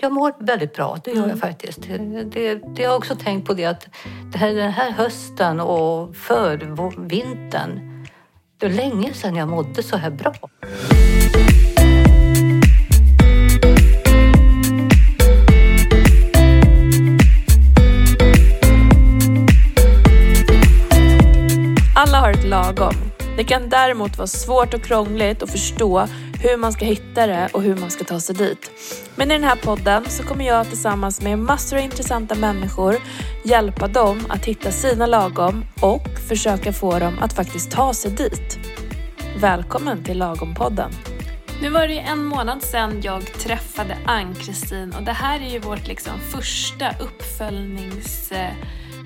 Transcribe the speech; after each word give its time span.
jag 0.00 0.12
mår 0.12 0.32
väldigt 0.38 0.74
bra, 0.74 0.98
det 1.04 1.10
gör 1.10 1.18
Mm. 1.18 1.30
jag 1.30 1.38
faktiskt. 1.38 1.82
Det, 1.82 2.24
det, 2.24 2.82
jag 2.82 2.90
har 2.90 2.96
också 2.96 3.14
tänkt 3.16 3.46
på 3.46 3.54
det 3.54 3.64
att 3.64 3.88
det 4.32 4.38
här, 4.38 4.54
den 4.54 4.72
här 4.72 4.90
hösten 4.90 5.60
och 5.60 6.16
förvintern, 6.16 7.80
det 8.58 8.66
är 8.66 8.70
länge 8.70 9.12
sedan 9.12 9.36
jag 9.36 9.48
mådde 9.48 9.82
så 9.82 9.96
här 9.96 10.10
bra. 10.10 10.34
Alla 21.94 22.20
har 22.20 22.30
ett 22.30 22.44
lagom. 22.44 22.94
Det 23.36 23.44
kan 23.44 23.68
däremot 23.68 24.18
vara 24.18 24.26
svårt 24.26 24.74
och 24.74 24.82
krångligt 24.82 25.42
att 25.42 25.50
förstå 25.50 26.06
hur 26.40 26.56
man 26.56 26.72
ska 26.72 26.84
hitta 26.84 27.26
det 27.26 27.48
och 27.52 27.62
hur 27.62 27.76
man 27.76 27.90
ska 27.90 28.04
ta 28.04 28.20
sig 28.20 28.34
dit. 28.34 28.70
Men 29.16 29.30
i 29.30 29.34
den 29.34 29.44
här 29.44 29.56
podden 29.56 30.04
så 30.08 30.22
kommer 30.22 30.46
jag 30.46 30.66
tillsammans 30.66 31.22
med 31.22 31.38
massor 31.38 31.76
av 31.76 31.82
intressanta 31.82 32.34
människor 32.34 32.96
hjälpa 33.44 33.88
dem 33.88 34.26
att 34.28 34.44
hitta 34.44 34.70
sina 34.70 35.06
lagom 35.06 35.64
och 35.80 36.08
försöka 36.28 36.72
få 36.72 36.98
dem 36.98 37.18
att 37.20 37.32
faktiskt 37.32 37.70
ta 37.70 37.94
sig 37.94 38.10
dit. 38.10 38.58
Välkommen 39.40 40.04
till 40.04 40.22
Lagom-podden. 40.22 40.90
Nu 41.62 41.70
var 41.70 41.88
det 41.88 41.94
ju 41.94 42.00
en 42.00 42.24
månad 42.24 42.62
sedan 42.62 43.00
jag 43.02 43.26
träffade 43.26 43.98
Ann-Kristin 44.06 44.94
och 44.98 45.02
det 45.02 45.12
här 45.12 45.40
är 45.40 45.50
ju 45.50 45.58
vårt 45.58 45.86
liksom 45.86 46.20
första 46.20 46.90
uppföljnings... 47.00 48.32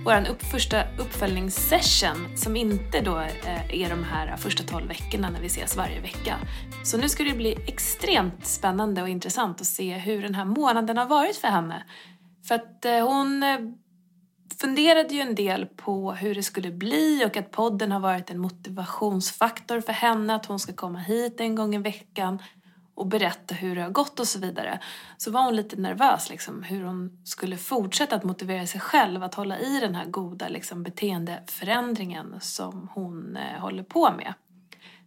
Vår 0.05 0.31
upp, 0.31 0.43
första 0.43 0.85
uppföljningssession 0.99 2.37
som 2.37 2.57
inte 2.57 3.01
då 3.01 3.19
eh, 3.19 3.83
är 3.83 3.91
de 3.91 4.05
här 4.05 4.37
första 4.37 4.63
12 4.63 4.89
veckorna 4.89 5.31
när 5.31 5.41
vi 5.41 5.47
ses 5.47 5.77
varje 5.77 6.01
vecka. 6.01 6.39
Så 6.85 6.99
nu 6.99 7.09
ska 7.09 7.25
det 7.25 7.35
bli 7.35 7.59
extremt 7.67 8.47
spännande 8.47 9.03
och 9.03 9.09
intressant 9.09 9.61
att 9.61 9.67
se 9.67 9.95
hur 9.95 10.23
den 10.23 10.35
här 10.35 10.45
månaden 10.45 10.97
har 10.97 11.07
varit 11.07 11.37
för 11.37 11.49
henne. 11.49 11.85
För 12.49 12.55
att 12.55 12.85
eh, 12.85 13.09
hon 13.09 13.43
eh, 13.43 13.59
funderade 14.61 15.15
ju 15.15 15.21
en 15.21 15.35
del 15.35 15.67
på 15.67 16.13
hur 16.13 16.35
det 16.35 16.43
skulle 16.43 16.71
bli 16.71 17.25
och 17.27 17.37
att 17.37 17.51
podden 17.51 17.93
har 17.93 18.01
varit 18.01 18.31
en 18.31 18.39
motivationsfaktor 18.39 19.81
för 19.81 19.93
henne, 19.93 20.35
att 20.35 20.47
hon 20.47 20.59
ska 20.59 20.73
komma 20.73 20.99
hit 20.99 21.41
en 21.41 21.55
gång 21.55 21.75
i 21.75 21.79
veckan 21.79 22.39
och 23.03 23.09
berätta 23.09 23.55
hur 23.55 23.77
det 23.77 23.83
har 23.83 23.91
gått 23.91 24.21
och 24.21 24.29
så 24.29 24.39
vidare. 24.39 24.79
Så 25.17 25.31
var 25.31 25.43
hon 25.43 25.57
lite 25.57 25.77
nervös 25.77 26.31
liksom, 26.31 26.63
hur 26.63 26.85
hon 26.85 27.21
skulle 27.25 27.57
fortsätta 27.57 28.17
att 28.17 28.25
motivera 28.25 28.67
sig 28.67 28.81
själv 28.81 29.23
att 29.23 29.35
hålla 29.35 29.59
i 29.59 29.81
den 29.81 29.95
här 29.95 30.05
goda 30.05 30.49
liksom, 30.49 30.83
beteendeförändringen 30.83 32.35
som 32.41 32.89
hon 32.95 33.37
eh, 33.37 33.61
håller 33.61 33.83
på 33.83 34.13
med. 34.13 34.35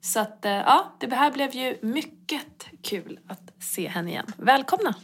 Så 0.02 0.20
att 0.20 0.46
eh, 0.46 0.52
ja, 0.52 0.96
det 1.00 1.16
här 1.16 1.32
blev 1.32 1.56
ju 1.56 1.78
mycket 1.82 2.68
kul 2.82 3.20
att 3.28 3.64
se 3.64 3.88
henne 3.88 4.10
igen. 4.10 4.28
Välkomna! 4.38 4.96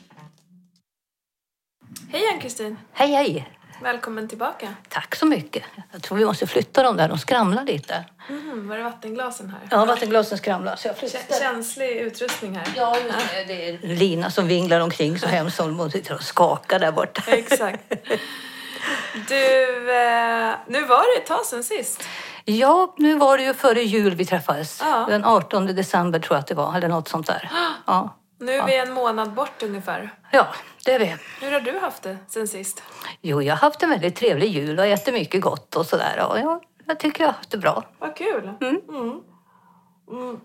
Hej 2.09 2.21
Ann-Kristin! 2.33 2.77
Hej, 2.91 3.11
hej! 3.11 3.60
Välkommen 3.83 4.27
tillbaka! 4.27 4.67
Tack 4.89 5.15
så 5.15 5.25
mycket. 5.25 5.63
Jag 5.91 6.01
tror 6.01 6.17
vi 6.17 6.25
måste 6.25 6.47
flytta 6.47 6.83
dem 6.83 6.97
där, 6.97 7.09
de 7.09 7.17
skramlar 7.17 7.63
lite. 7.63 8.05
Mhm, 8.29 8.67
var 8.67 8.77
är 8.77 8.83
vattenglasen 8.83 9.49
här? 9.49 9.59
Ja, 9.71 9.85
vattenglasen 9.85 10.37
skramlar 10.37 10.75
så 10.75 10.87
jag 10.87 10.97
flyttar. 10.97 11.39
Känslig 11.39 11.89
utrustning 11.97 12.55
här. 12.55 12.67
Ja, 12.75 12.97
just 12.97 13.17
det. 13.33 13.43
Det 13.53 13.69
är 13.69 13.95
Lina 13.95 14.31
som 14.31 14.47
vinglar 14.47 14.79
omkring 14.79 15.19
så 15.19 15.27
hemskt 15.27 15.57
som 15.57 15.79
hon 15.79 15.91
sitter 15.91 16.15
och 16.15 16.23
skakar 16.23 16.79
där 16.79 16.91
borta. 16.91 17.21
Exakt. 17.27 17.89
Du, 19.27 19.91
eh, 19.95 20.53
nu 20.67 20.85
var 20.85 21.15
det 21.15 21.21
ett 21.21 21.27
tag 21.27 21.45
sedan 21.45 21.63
sist. 21.63 22.03
Ja, 22.45 22.93
nu 22.97 23.15
var 23.15 23.37
det 23.37 23.43
ju 23.43 23.53
före 23.53 23.81
jul 23.81 24.15
vi 24.15 24.25
träffades. 24.25 24.81
Ja. 24.83 25.05
Den 25.09 25.25
18 25.25 25.65
december 25.65 26.19
tror 26.19 26.35
jag 26.35 26.39
att 26.39 26.47
det 26.47 26.55
var, 26.55 26.75
eller 26.77 26.87
något 26.87 27.07
sånt 27.07 27.27
där. 27.27 27.51
Ja, 27.85 28.15
Nu 28.41 28.51
är 28.51 28.65
vi 28.65 28.77
en 28.77 28.93
månad 28.93 29.33
bort 29.33 29.63
ungefär. 29.63 30.09
ja 30.31 30.47
det 30.85 30.91
är 30.93 30.99
vi. 30.99 31.15
Hur 31.41 31.51
har 31.51 31.59
du 31.59 31.79
haft 31.79 32.03
det 32.03 32.17
sen 32.27 32.47
sist? 32.47 32.83
Jo, 33.21 33.41
jag 33.41 33.55
har 33.55 33.59
haft 33.59 33.83
en 33.83 33.89
väldigt 33.89 34.15
trevlig 34.15 34.47
jul 34.49 34.79
och 34.79 34.85
ätit 34.85 35.13
mycket 35.13 35.41
gott 35.41 35.75
och 35.75 35.85
sådär. 35.85 36.27
Och 36.29 36.39
jag, 36.39 36.63
jag 36.85 36.99
tycker 36.99 37.23
jag 37.23 37.27
har 37.27 37.33
haft 37.33 37.51
det 37.51 37.57
bra. 37.57 37.83
Vad 37.99 38.15
kul. 38.15 38.51
Mm. 38.61 38.81
Mm. 40.11 40.39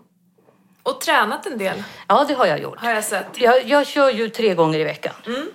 Och 0.83 1.01
tränat 1.01 1.47
en 1.47 1.59
del, 1.59 1.83
Ja, 2.09 2.25
det 2.29 2.35
har 2.35 2.47
jag 2.47 2.61
gjort. 2.61 2.81
har 2.81 2.91
jag 2.91 3.05
sett. 3.05 3.27
Jag, 3.41 3.65
jag 3.65 3.87
kör 3.87 4.11
ju 4.11 4.29
tre 4.29 4.55
gånger 4.55 4.79
i 4.79 4.85
veckan. 4.85 5.15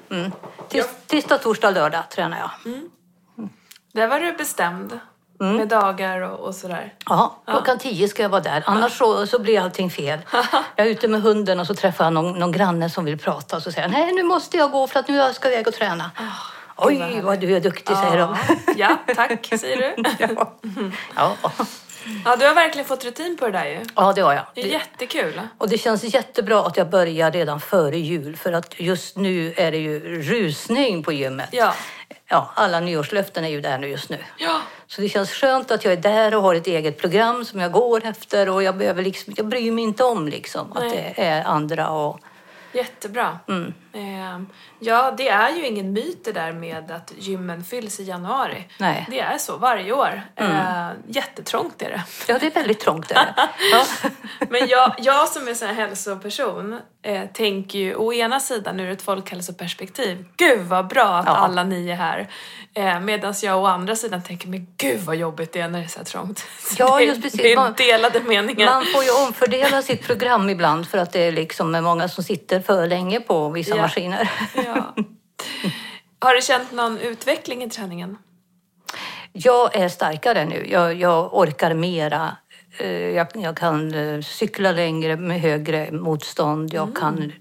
Mm. 0.10 0.32
Tis, 0.70 0.90
tisdag, 1.08 1.38
torsdag, 1.38 1.72
lördag 1.72 2.10
tränar 2.10 2.38
jag. 2.40 2.50
Där 3.94 4.08
var 4.08 4.20
du 4.20 4.34
bestämd. 4.34 5.00
Med 5.46 5.68
dagar 5.68 6.22
och, 6.22 6.40
och 6.40 6.56
sådär. 6.56 6.94
Ja, 7.06 7.36
klockan 7.48 7.78
tio 7.80 8.08
ska 8.08 8.22
jag 8.22 8.30
vara 8.30 8.42
där. 8.42 8.64
Annars 8.66 8.98
så, 8.98 9.28
så 9.28 9.40
blir 9.40 9.60
allting 9.60 9.90
fel. 9.90 10.20
Jag 10.76 10.88
är 10.88 10.92
ute 10.92 11.08
med 11.08 11.22
hunden 11.22 11.60
och 11.60 11.68
så 11.68 11.76
träffar 11.76 12.04
jag 12.04 12.14
någon, 12.14 12.40
någon 12.40 12.52
granne 12.52 12.90
som 12.90 13.06
vill 13.06 13.18
prata 13.18 13.56
och 13.56 13.64
så 13.64 13.72
säger 13.72 13.88
nej 13.88 14.14
nu 14.14 14.24
måste 14.24 14.58
jag 14.58 14.72
gå 14.72 14.88
för 14.88 15.00
att 15.00 15.08
nu 15.08 15.34
ska 15.34 15.48
jag 15.48 15.54
iväg 15.54 15.68
och 15.68 15.74
träna. 15.74 16.12
Oj, 16.78 17.22
vad 17.24 17.40
du 17.40 17.56
är 17.56 17.60
duktig, 17.60 17.98
säger 17.98 18.18
de. 18.18 18.36
Ja, 18.76 18.98
tack 19.16 19.48
säger 19.60 19.78
du. 19.78 20.04
ja. 20.20 20.54
Ja. 21.16 21.36
Ja, 22.26 22.36
du 22.36 22.46
har 22.46 22.56
verkligen 22.56 22.88
fått 22.88 23.06
rutin 23.06 23.38
på 23.38 23.46
det 23.46 23.52
där 23.52 23.66
ju. 23.66 23.86
ja, 23.96 24.14
det 24.14 24.22
har 24.22 24.34
jag. 24.34 24.46
Det 24.54 24.62
är 24.62 24.68
jättekul. 24.68 25.42
Och 25.58 25.70
det 25.70 25.78
känns 25.78 26.04
jättebra 26.04 26.66
att 26.66 26.78
jag 26.78 26.90
börjar 26.90 27.32
redan 27.32 27.60
före 27.60 27.98
jul 27.98 28.36
för 28.36 28.54
att 28.54 28.80
just 28.80 29.18
nu 29.18 29.54
är 29.58 29.72
det 29.72 29.78
ju 29.78 30.22
rusning 30.22 31.04
på 31.04 31.12
gymmet. 31.14 31.50
Ja. 31.52 31.74
Ja, 32.28 32.52
alla 32.56 32.80
nyårslöften 32.80 33.46
är 33.46 33.50
ju 33.50 33.62
där 33.62 33.78
nu 33.78 33.88
just 33.88 34.10
nu. 34.10 34.18
Ja. 34.38 34.62
Så 34.88 35.02
det 35.02 35.10
känns 35.10 35.32
skönt 35.32 35.72
att 35.72 35.84
jag 35.84 35.94
är 35.94 35.98
där 35.98 36.36
och 36.36 36.42
har 36.42 36.56
ett 36.56 36.68
eget 36.68 36.98
program 36.98 37.46
som 37.46 37.60
jag 37.60 37.72
går 37.72 38.06
efter 38.06 38.50
och 38.50 38.64
jag, 38.64 38.78
behöver 38.78 39.04
liksom, 39.04 39.34
jag 39.38 39.46
bryr 39.46 39.72
mig 39.72 39.84
inte 39.84 40.04
om 40.04 40.28
liksom 40.28 40.72
att 40.74 40.84
Nej. 40.84 41.14
det 41.16 41.24
är 41.24 41.44
andra 41.44 41.90
och 41.90 42.20
Jättebra. 42.74 43.40
Mm. 43.48 43.74
Eh, 43.94 44.40
ja, 44.80 45.14
det 45.18 45.30
är 45.30 45.50
ju 45.56 45.66
ingen 45.68 45.94
myt 45.94 46.26
det 46.26 46.32
där 46.32 46.52
med 46.52 46.92
att 46.92 47.14
gymmen 47.18 47.64
fylls 47.64 48.00
i 48.00 48.04
januari. 48.04 48.68
Nej. 48.78 48.98
Mm. 48.98 49.12
Det 49.12 49.20
är 49.20 49.38
så 49.38 49.58
varje 49.58 49.94
år. 49.94 50.22
Eh, 50.36 50.88
jättetrångt 51.08 51.82
är 51.82 51.90
det. 51.90 52.04
ja, 52.28 52.38
det 52.40 52.46
är 52.48 52.52
väldigt 52.52 52.80
trångt. 52.80 53.12
Är 53.12 53.16
det. 53.16 53.34
Ja. 53.72 53.86
Men 54.50 54.68
jag, 54.68 54.94
jag 54.98 55.28
som 55.28 55.48
är 55.48 55.68
här 55.68 55.74
hälsoperson 55.74 56.80
eh, 57.04 57.26
tänker 57.34 57.80
ju 57.80 57.96
å 57.96 58.14
ena 58.14 58.40
sidan 58.40 58.80
ur 58.80 58.92
ett 58.92 59.02
folkhälsoperspektiv, 59.02 60.26
gud 60.38 60.60
vad 60.68 60.88
bra 60.88 61.04
att 61.18 61.26
Ja. 61.26 61.32
alla 61.32 61.64
ni 61.64 61.90
är 61.90 61.96
här. 61.96 62.28
Eh, 62.74 63.00
Medan 63.00 63.34
jag 63.44 63.60
å 63.62 63.66
andra 63.66 63.96
sidan 63.96 64.24
tänker, 64.24 64.48
men 64.48 64.68
gud 64.78 65.00
vad 65.00 65.16
jobbigt 65.16 65.54
det 65.54 65.60
är 65.62 65.68
när 65.68 65.80
det 65.80 65.86
är 65.86 65.90
så 65.90 65.98
här 66.00 66.06
trångt. 66.06 66.40
Så 66.60 66.76
Ja, 66.78 66.98
det, 66.98 67.04
just 67.04 67.22
precis. 67.22 67.42
Det 67.42 67.52
är 67.52 67.56
Man- 67.56 67.74
delade 67.78 68.20
meningar. 68.20 68.66
Man 68.66 68.86
får 68.86 69.04
ju 69.04 69.12
omfördela 69.28 69.82
sitt 69.82 70.08
program 70.08 70.50
ibland 70.50 70.88
för 70.88 70.98
att 70.98 71.12
det 71.12 71.20
är 71.20 71.32
liksom 71.32 71.72
många 71.84 72.08
som 72.08 72.24
sitter 72.24 72.60
för 72.62 72.88
länge 72.88 73.20
på 73.20 73.50
vissa 73.50 73.76
Ja. 73.76 73.81
Maskiner. 73.82 74.32
Ja. 74.66 74.96
Har 76.20 76.36
du 76.36 76.42
känt 76.42 76.72
någon 76.72 76.98
utveckling 76.98 77.64
i 77.64 77.70
träningen? 77.70 78.18
Jag 79.34 79.76
är 79.76 79.90
starkare 79.90 80.46
nu. 80.46 80.68
Jag, 80.70 80.94
jag 80.96 81.34
orkar 81.34 81.74
mera. 81.74 82.38
Eh, 82.80 82.92
Jag, 82.92 83.28
jag 83.34 83.58
kan 83.58 83.94
eh, 83.94 84.22
cykla 84.22 84.72
längre 84.72 85.16
med 85.16 85.42
högre 85.42 85.92
motstånd. 85.92 86.74
Jag 86.74 86.96
kan 86.96 87.32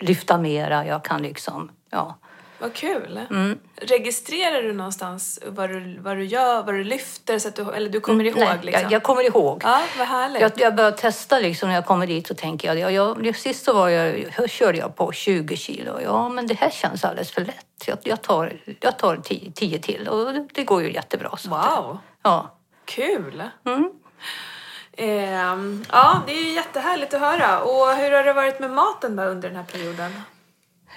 lyfta 0.00 0.38
mera. 0.38 0.86
Jag 0.86 1.04
kan 1.04 1.22
liksom, 1.22 1.70
ja. 1.90 2.18
Vad 2.60 2.74
kul! 2.74 3.20
Mm. 3.30 3.58
Registrerar 3.76 4.62
du 4.62 4.72
någonstans 4.72 5.38
vad 5.46 5.70
du, 5.70 5.98
vad 6.00 6.16
du 6.16 6.24
gör, 6.24 6.62
vad 6.62 6.74
du 6.74 6.84
lyfter? 6.84 7.38
Så 7.38 7.48
att 7.48 7.56
du, 7.56 7.72
eller 7.72 7.90
du 7.90 8.00
kommer 8.00 8.24
ihåg 8.24 8.38
Nej, 8.38 8.58
liksom? 8.62 8.82
jag, 8.82 8.92
jag 8.92 9.02
kommer 9.02 9.22
ihåg. 9.22 9.60
Ja, 9.64 9.80
vad 9.98 10.06
härligt. 10.06 10.42
Jag, 10.42 10.52
jag 10.56 10.74
börjar 10.74 10.92
testa 10.92 11.38
liksom 11.38 11.68
när 11.68 11.74
jag 11.74 11.86
kommer 11.86 12.06
dit 12.06 12.30
och 12.30 12.36
tänker 12.36 12.74
jag, 12.74 12.92
jag, 12.92 13.26
jag 13.26 13.36
sist 13.36 13.64
så 13.64 13.72
var 13.72 13.88
jag, 13.88 14.24
jag, 14.36 14.50
körde 14.50 14.78
jag 14.78 14.96
på 14.96 15.12
20 15.12 15.56
kilo. 15.56 16.00
Ja, 16.00 16.28
men 16.28 16.46
det 16.46 16.54
här 16.54 16.70
känns 16.70 17.04
alldeles 17.04 17.30
för 17.30 17.40
lätt. 17.40 17.84
Jag, 17.86 17.98
jag 18.02 18.22
tar, 18.22 18.60
jag 18.80 18.98
tar 18.98 19.16
10, 19.16 19.52
10 19.52 19.78
till 19.78 20.08
och 20.08 20.34
det, 20.52 20.64
går 20.64 20.82
ju 20.82 20.92
jättebra. 20.92 21.36
Så 21.36 21.54
att, 21.54 21.78
Wow! 21.78 21.98
ja. 22.22 22.58
Kul! 22.84 23.42
Mm. 23.66 23.90
Ehm, 24.92 25.84
ja, 25.92 26.22
det 26.26 26.32
är 26.32 26.42
ju 26.42 26.50
jättehärligt 26.50 27.14
att 27.14 27.20
höra. 27.20 27.60
Och 27.60 27.96
hur 27.96 28.10
har 28.10 28.24
det 28.24 28.32
varit 28.32 28.60
med 28.60 28.70
maten 28.70 29.16
då 29.16 29.22
under 29.22 29.48
den 29.48 29.56
här 29.56 29.64
perioden? 29.64 30.12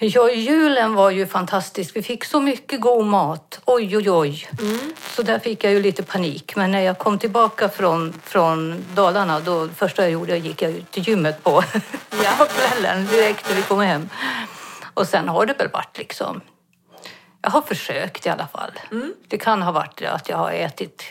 ja, 0.05 0.31
julen 0.31 0.93
var 0.93 1.09
ju 1.09 1.27
fantastisk. 1.27 1.95
Vi 1.95 2.01
fick 2.01 2.25
så 2.25 2.39
mycket 2.39 2.81
god 2.81 3.05
mat. 3.05 3.61
Oj, 3.65 3.97
oj, 3.97 4.11
oj. 4.11 4.49
Så 5.15 5.21
där 5.21 5.39
fick 5.39 5.63
jag 5.63 5.73
ju 5.73 5.81
lite 5.81 6.03
panik. 6.03 6.55
Men 6.55 6.71
när 6.71 6.79
jag 6.81 6.97
kom 6.97 7.19
tillbaka 7.19 7.69
från, 7.69 8.13
från 8.23 8.85
Dalarna, 8.95 9.39
då 9.39 9.67
första 9.75 10.01
jag 10.01 10.11
gjorde 10.11 10.37
gick 10.37 10.61
jag 10.61 10.71
ut 10.71 10.91
till 10.91 11.07
gymmet 11.07 11.43
på, 11.43 11.63
Ja. 12.23 12.31
på 12.37 12.45
kvällen 12.53 13.07
direkt 13.07 13.49
när 13.49 13.55
vi 13.55 13.61
kom 13.61 13.79
hem. 13.79 14.09
Och 14.93 15.07
sen 15.07 15.29
har 15.29 15.45
det 15.45 15.53
väl 15.53 15.69
varit 15.73 15.97
liksom... 15.97 16.41
Jag 17.41 17.51
har 17.51 17.61
försökt 17.61 18.25
i 18.25 18.29
alla 18.29 18.47
fall. 18.47 18.71
Det 19.27 19.37
kan 19.37 19.61
ha 19.61 19.71
varit 19.71 20.01
att 20.01 20.29
jag 20.29 20.37
har 20.37 20.51
ätit 20.51 21.03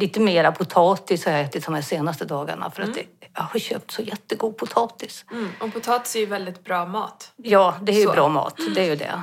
lite 0.00 0.20
mera 0.20 0.52
potatis 0.52 1.24
har 1.26 1.32
jag 1.32 1.40
ätit 1.40 1.64
de 1.64 1.74
här 1.74 1.82
senaste 1.82 2.24
dagarna 2.24 2.70
för 2.70 2.82
att 2.82 2.94
det, 2.94 3.04
jag 3.34 3.42
har 3.42 3.60
köpt 3.60 3.90
så 3.90 4.02
jättegod 4.02 4.56
potatis. 4.56 5.24
Mm. 5.30 5.48
Och 5.60 5.72
potatis 5.72 6.16
är 6.16 6.20
ju 6.20 6.26
väldigt 6.26 6.64
bra 6.64 6.86
mat. 6.86 7.32
Ja, 7.36 7.74
det 7.82 7.92
är 7.92 7.96
ju 7.96 8.06
Så. 8.06 8.12
bra 8.12 8.28
mat. 8.28 8.56
Det 8.74 8.80
är 8.80 8.86
ju 8.86 8.96
det. 8.96 9.22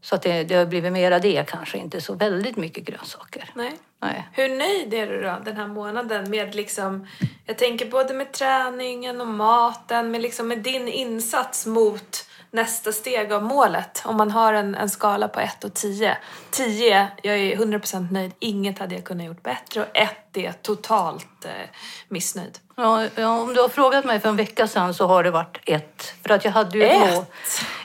Så 0.00 0.14
att 0.14 0.22
det, 0.22 0.44
det 0.44 0.54
har 0.54 0.66
blivit 0.66 0.92
mera 0.92 1.18
det 1.18 1.44
kanske, 1.48 1.78
inte 1.78 2.00
så 2.00 2.14
väldigt 2.14 2.56
mycket 2.56 2.84
grönsaker. 2.84 3.50
Nej. 3.54 3.72
Nej. 4.00 4.28
Hur 4.32 4.48
nöjd 4.48 4.94
är 4.94 5.06
du 5.06 5.22
då 5.22 5.36
den 5.44 5.56
här 5.56 5.66
månaden 5.66 6.30
med 6.30 6.54
liksom, 6.54 7.06
jag 7.46 7.58
tänker 7.58 7.90
både 7.90 8.14
med 8.14 8.32
träningen 8.32 9.20
och 9.20 9.26
maten, 9.26 10.10
med 10.10 10.22
liksom 10.22 10.48
med 10.48 10.58
din 10.58 10.88
insats 10.88 11.66
mot 11.66 12.27
nästa 12.50 12.92
steg 12.92 13.32
av 13.32 13.42
målet? 13.42 14.02
Om 14.04 14.16
man 14.16 14.30
har 14.30 14.52
en, 14.52 14.74
en 14.74 14.90
skala 14.90 15.28
på 15.28 15.40
1 15.40 15.64
och 15.64 15.74
10. 15.74 16.18
10, 16.50 17.08
jag 17.22 17.36
är 17.38 17.56
100% 17.56 18.12
nöjd, 18.12 18.32
inget 18.38 18.78
hade 18.78 18.94
jag 18.94 19.04
kunnat 19.04 19.26
gjort 19.26 19.42
bättre 19.42 19.80
och 19.80 19.86
1 19.96 20.10
är 20.34 20.52
totalt 20.52 21.44
eh, 21.44 21.50
missnöjd. 22.08 22.58
Ja, 22.76 23.04
ja, 23.14 23.40
om 23.40 23.54
du 23.54 23.60
har 23.60 23.68
frågat 23.68 24.04
mig 24.04 24.20
för 24.20 24.28
en 24.28 24.36
vecka 24.36 24.68
sedan 24.68 24.94
så 24.94 25.06
har 25.06 25.24
det 25.24 25.30
varit 25.30 25.58
ett. 25.66 26.14
För 26.22 26.30
att 26.30 26.44
jag 26.44 26.52
hade 26.52 26.78
ju 26.78 26.84
ett, 26.84 27.02
Ett? 27.08 27.14
mål. 27.14 27.24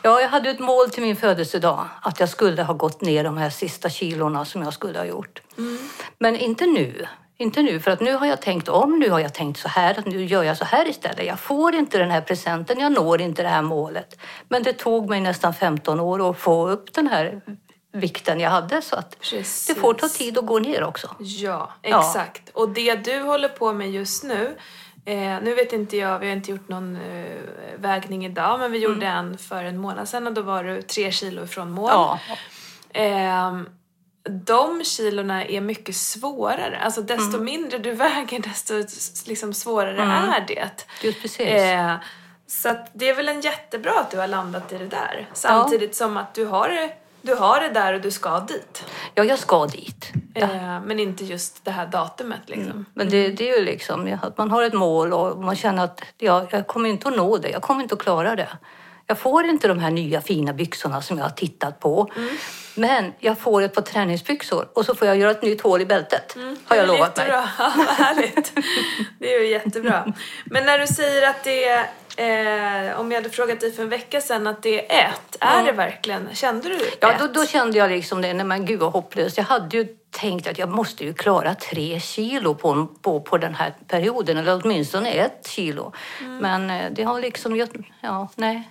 Ja, 0.01 0.21
jag 0.21 0.30
hade 0.30 0.50
ett 0.50 0.60
mål 0.60 0.89
till 0.89 1.04
min 1.04 1.16
födelsedag. 1.16 1.88
Att 2.01 2.19
jag 2.19 2.30
skulle 2.30 2.63
ha 2.63 2.74
gått 2.74 3.01
ner 3.01 3.24
de 3.24 3.38
här 3.38 3.50
sista 3.50 3.89
kilorna 3.89 4.45
som 4.45 4.62
jag 4.62 4.74
skulle 4.74 5.00
ha 5.00 5.06
gjort. 5.06 5.42
Men 6.18 6.36
inte 6.36 6.66
nu. 6.66 7.07
Inte 7.38 7.62
nu, 7.62 7.80
för 7.80 7.91
att 7.91 8.01
nu 8.01 8.13
har 8.13 8.25
jag 8.25 8.41
tänkt 8.41 8.68
om. 8.69 9.00
Nu 9.00 9.09
har 9.09 9.19
jag 9.19 9.33
tänkt 9.33 9.59
så 9.59 9.68
här, 9.68 10.00
att 10.00 10.06
nu 10.06 10.25
gör 10.25 10.44
jag 10.44 10.57
så 10.57 10.65
här 10.65 10.88
istället. 10.88 11.25
Jag 11.25 11.39
får 11.39 11.75
inte 11.75 11.97
den 11.97 12.12
här 12.12 12.21
presenten, 12.21 12.80
jag 12.80 12.91
når 12.91 13.21
inte 13.21 13.44
det 13.44 13.50
här 13.50 13.62
målet. 13.62 14.19
Men 14.50 14.63
det 14.63 14.74
tog 14.74 15.09
mig 15.09 15.19
nästan 15.21 15.53
15 15.53 16.00
år 16.00 16.30
att 16.30 16.38
få 16.39 16.69
upp 16.69 16.94
den 16.94 17.07
här 17.07 17.41
vikten 17.94 18.39
jag 18.39 18.50
hade. 18.50 18.81
Så 18.81 18.95
att 18.95 19.19
Precis. 19.19 19.68
det 19.68 19.75
får 19.81 19.94
ta 19.94 20.07
tid 20.07 20.38
att 20.38 20.45
gå 20.45 20.59
ner 20.59 20.83
också. 20.83 21.15
Ja, 21.19 21.71
Ja. 21.81 22.00
exakt. 22.00 22.50
Och 22.50 22.69
det 22.69 22.95
du 22.95 23.19
håller 23.21 23.50
på 23.50 23.74
med 23.74 23.91
just 23.91 24.24
nu, 24.24 24.57
eh, 25.06 25.15
nu 25.41 25.53
vet 25.56 25.74
inte 25.74 25.97
jag, 25.97 26.19
vi 26.19 26.27
har 26.27 26.33
inte 26.35 26.51
gjort 26.51 26.68
någon 26.69 26.95
eh, 26.95 27.38
vägning 27.77 28.25
idag, 28.25 28.59
men 28.59 28.71
vi 28.71 28.77
gjorde 28.77 29.06
en 29.07 29.38
för 29.38 29.63
en 29.63 29.77
månad 29.77 30.09
sedan 30.09 30.27
och 30.27 30.33
då 30.33 30.41
var 30.41 30.63
du 30.63 30.81
tre 30.81 31.12
kilo 31.12 31.44
ifrån 31.44 31.71
mål. 31.71 31.89
Ja, 31.94 32.19
Ehm, 32.95 33.69
de 34.29 34.83
kilorna 34.83 35.45
är 35.45 35.61
mycket 35.61 35.95
svårare. 35.95 36.79
Alltså 36.83 37.01
desto 37.01 37.33
Mm. 37.33 37.43
mindre 37.45 37.77
du 37.77 37.91
väger 37.91 38.39
desto 38.39 38.73
liksom, 39.27 39.53
svårare 39.53 40.01
är 40.01 40.45
det. 40.47 40.69
just 41.03 41.21
precis. 41.21 41.47
Eh, 41.47 41.95
så 42.47 42.75
det 42.93 43.09
är 43.09 43.15
väl 43.15 43.29
en 43.29 43.41
jättebra 43.41 43.91
att 43.99 44.11
du 44.11 44.17
har 44.17 44.27
landat 44.27 44.71
i 44.71 44.77
det 44.77 44.87
där. 44.87 45.29
Samtidigt 45.33 45.95
som 45.95 46.17
att 46.17 46.33
du 46.33 46.45
har, 46.45 46.69
det- 46.69 46.93
du 47.21 47.35
har 47.35 47.61
det 47.61 47.69
där 47.69 47.93
och 47.93 48.01
du 48.01 48.11
ska 48.11 48.39
dit. 48.39 48.85
Ja, 49.15 49.23
jag 49.23 49.39
ska 49.39 49.65
dit. 49.65 50.11
Eh, 50.35 50.81
men 50.81 50.99
inte 50.99 51.25
just 51.25 51.65
det 51.65 51.71
här 51.71 51.87
datumet 51.87 52.41
liksom. 52.45 52.85
Men 52.93 53.09
det, 53.09 53.27
det 53.29 53.49
är 53.51 53.57
ju 53.59 53.65
liksom 53.65 54.07
ja, 54.07 54.17
att 54.21 54.37
man 54.37 54.51
har 54.51 54.63
ett 54.63 54.73
mål 54.73 55.13
och 55.13 55.37
man 55.43 55.55
känner 55.55 55.83
att 55.83 56.01
ja, 56.17 56.47
jag 56.51 56.67
kommer 56.67 56.89
inte 56.89 57.07
att 57.07 57.15
nå 57.17 57.37
det. 57.37 57.49
Jag 57.49 57.61
kommer 57.61 57.81
inte 57.83 57.95
att 57.95 58.01
klara 58.01 58.35
det. 58.35 58.49
Jag 59.07 59.19
får 59.19 59.45
inte 59.45 59.67
de 59.67 59.79
här 59.79 59.91
nya 59.91 60.21
fina 60.21 60.53
byxorna 60.53 61.01
som 61.01 61.17
jag 61.17 61.25
har 61.25 61.31
tittat 61.31 61.79
på. 61.79 62.11
Mm. 62.15 62.29
Men 62.75 63.13
jag 63.19 63.39
får 63.39 63.61
ett 63.61 63.73
par 63.73 63.81
träningsbyxor 63.81 64.67
och 64.73 64.85
så 64.85 64.95
får 64.95 65.07
jag 65.07 65.17
göra 65.17 65.31
ett 65.31 65.41
nytt 65.41 65.61
hål 65.61 65.81
i 65.81 65.85
bältet. 65.85 66.35
Har 66.65 66.75
jag 66.75 66.88
lovat 66.88 67.17
mig. 67.17 67.27
Ja, 67.31 67.47
vad 67.57 67.88
härligt. 67.88 68.53
Det 69.19 69.35
är 69.35 69.39
ju 69.39 69.47
jättebra. 69.47 70.13
Men 70.45 70.65
när 70.65 70.79
du 70.79 70.88
säger 70.88 71.29
att 71.29 71.44
det 71.44 71.65
är, 71.67 72.89
eh, 72.91 73.00
om 73.00 73.11
jag 73.11 73.21
hade 73.21 73.29
frågat 73.29 73.59
dig 73.59 73.71
för 73.71 73.83
en 73.83 73.89
vecka 73.89 74.21
sedan 74.21 74.47
att 74.47 74.63
det 74.63 74.91
är 74.91 75.09
ett, 75.09 75.38
är 75.39 75.65
det 75.65 75.71
verkligen, 75.71 76.29
kände 76.33 76.69
du 76.69 76.79
Ja, 76.99 77.11
ett? 77.11 77.19
då, 77.19 77.27
då 77.27 77.45
kände 77.45 77.77
jag 77.77 77.91
liksom 77.91 78.21
det, 78.21 78.33
nej 78.33 78.45
men 78.45 78.65
gud 78.65 78.79
vad 78.79 78.91
hopplöst. 78.91 79.38
Jag 79.38 79.45
hade 79.45 79.77
ju 79.77 79.88
tänkt 80.11 80.47
att 80.47 80.57
jag 80.57 80.69
måste 80.69 81.03
ju 81.03 81.13
klara 81.13 81.56
tre 81.56 81.99
kilo 81.99 82.56
på, 82.56 82.88
på, 83.01 83.21
på 83.21 83.38
den 83.38 83.56
här 83.56 83.73
perioden, 83.88 84.38
eller 84.38 84.61
åtminstone 84.63 85.11
ett 85.11 85.47
kilo. 85.47 85.94
Mm. 86.21 86.38
Men 86.38 86.69
eh, 86.69 86.91
det 86.91 87.03
har 87.03 87.19
liksom, 87.19 87.67
ja, 88.01 88.27
nej. 88.35 88.69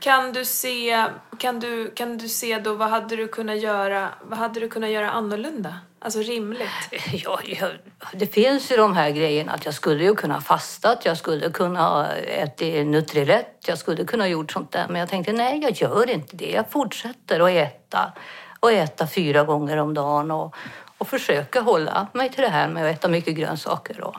Kan 0.00 0.32
du 0.32 0.44
se, 0.44 1.04
kan 1.38 1.60
du, 1.60 1.90
kan 1.90 2.18
du 2.18 2.28
se 2.28 2.58
då 2.58 2.74
vad 2.74 2.88
hade 2.90 3.16
du 3.16 3.28
kunnat 3.28 3.60
göra, 3.60 4.08
vad 4.22 4.38
hade 4.38 4.60
du 4.60 4.68
kunnat 4.68 4.90
göra 4.90 5.10
annorlunda? 5.10 5.74
Alltså 6.00 6.20
rimligt. 6.20 6.68
Ja, 7.12 7.40
jag, 7.44 7.70
det 8.12 8.26
finns 8.26 8.72
ju 8.72 8.76
de 8.76 8.96
här 8.96 9.10
grejerna 9.10 9.52
att 9.52 9.64
jag 9.64 9.74
skulle 9.74 10.04
ju 10.04 10.14
kunna 10.14 10.40
fastat, 10.40 11.04
jag 11.04 11.16
skulle 11.16 11.50
kunna 11.50 12.16
ätit 12.16 12.86
Nutrilett, 12.86 13.64
jag 13.66 13.78
skulle 13.78 14.04
kunna 14.04 14.28
gjort 14.28 14.52
sånt 14.52 14.72
där. 14.72 14.86
Men 14.88 15.00
jag 15.00 15.08
tänkte 15.08 15.32
nej, 15.32 15.60
jag 15.62 15.72
gör 15.72 16.10
inte 16.10 16.36
det. 16.36 16.50
Jag 16.50 16.70
fortsätter 16.70 17.40
att 17.40 17.50
äta 17.50 18.12
och 18.60 18.72
äta 18.72 19.06
fyra 19.06 19.44
gånger 19.44 19.76
om 19.76 19.94
dagen 19.94 20.30
och, 20.30 20.54
och 20.98 21.08
försöka 21.08 21.60
hålla 21.60 22.06
mig 22.12 22.30
till 22.30 22.42
det 22.42 22.48
här 22.48 22.68
med 22.68 22.86
att 22.90 22.98
äta 22.98 23.08
mycket 23.08 23.36
grönsaker. 23.36 24.00
Och, 24.00 24.16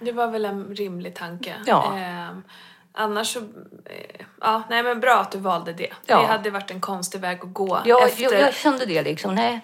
Det 0.00 0.12
var 0.12 0.26
väl 0.26 0.44
en 0.44 0.74
rimlig 0.74 1.14
tanke. 1.14 1.54
Ja. 1.66 1.96
Ehm, 1.98 2.42
annars 2.94 3.32
så, 3.32 3.38
eh, 3.84 4.26
ja, 4.40 4.62
nej 4.70 4.82
men 4.82 5.00
bra 5.00 5.14
att 5.20 5.32
du 5.32 5.38
valde 5.38 5.72
det. 5.72 5.92
Ja. 6.06 6.20
Det 6.20 6.26
hade 6.26 6.50
varit 6.50 6.70
en 6.70 6.80
konstig 6.80 7.20
väg 7.20 7.38
att 7.42 7.52
gå 7.54 7.82
ja, 7.84 8.06
efter, 8.06 8.22
jag, 8.22 8.40
jag 8.40 8.54
kände 8.54 8.86
det 8.86 9.02
liksom, 9.02 9.34
nej, 9.34 9.60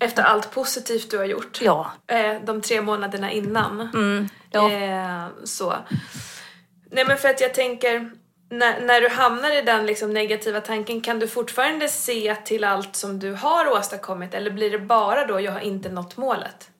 efter 0.00 0.22
allt 0.22 0.50
positivt 0.50 1.10
du 1.10 1.18
har 1.18 1.24
gjort. 1.24 1.58
ja, 1.60 1.92
Eh, 2.06 2.36
de 2.44 2.62
tre 2.62 2.80
månaderna 2.80 3.30
innan. 3.30 3.80
mm, 3.80 4.28
ja. 4.50 4.70
Eh, 4.72 5.26
så. 5.44 5.74
Nej 6.90 7.04
men 7.04 7.16
för 7.16 7.28
att 7.28 7.40
jag 7.40 7.54
tänker, 7.54 8.10
när, 8.50 8.80
när 8.80 9.00
du 9.00 9.08
hamnar 9.08 9.58
i 9.58 9.62
den 9.62 9.86
liksom 9.86 10.12
negativa 10.12 10.60
tanken, 10.60 11.00
kan 11.00 11.18
du 11.18 11.28
fortfarande 11.28 11.88
se 11.88 12.34
till 12.34 12.64
allt 12.64 12.96
som 12.96 13.18
du 13.18 13.32
har 13.32 13.72
åstadkommit 13.72 14.34
eller 14.34 14.50
blir 14.50 14.70
det 14.70 14.78
bara 14.78 15.26
då 15.26 15.40
jag 15.40 15.52
har 15.52 15.60
inte 15.60 15.88
nått 15.88 16.16
målet? 16.16 16.70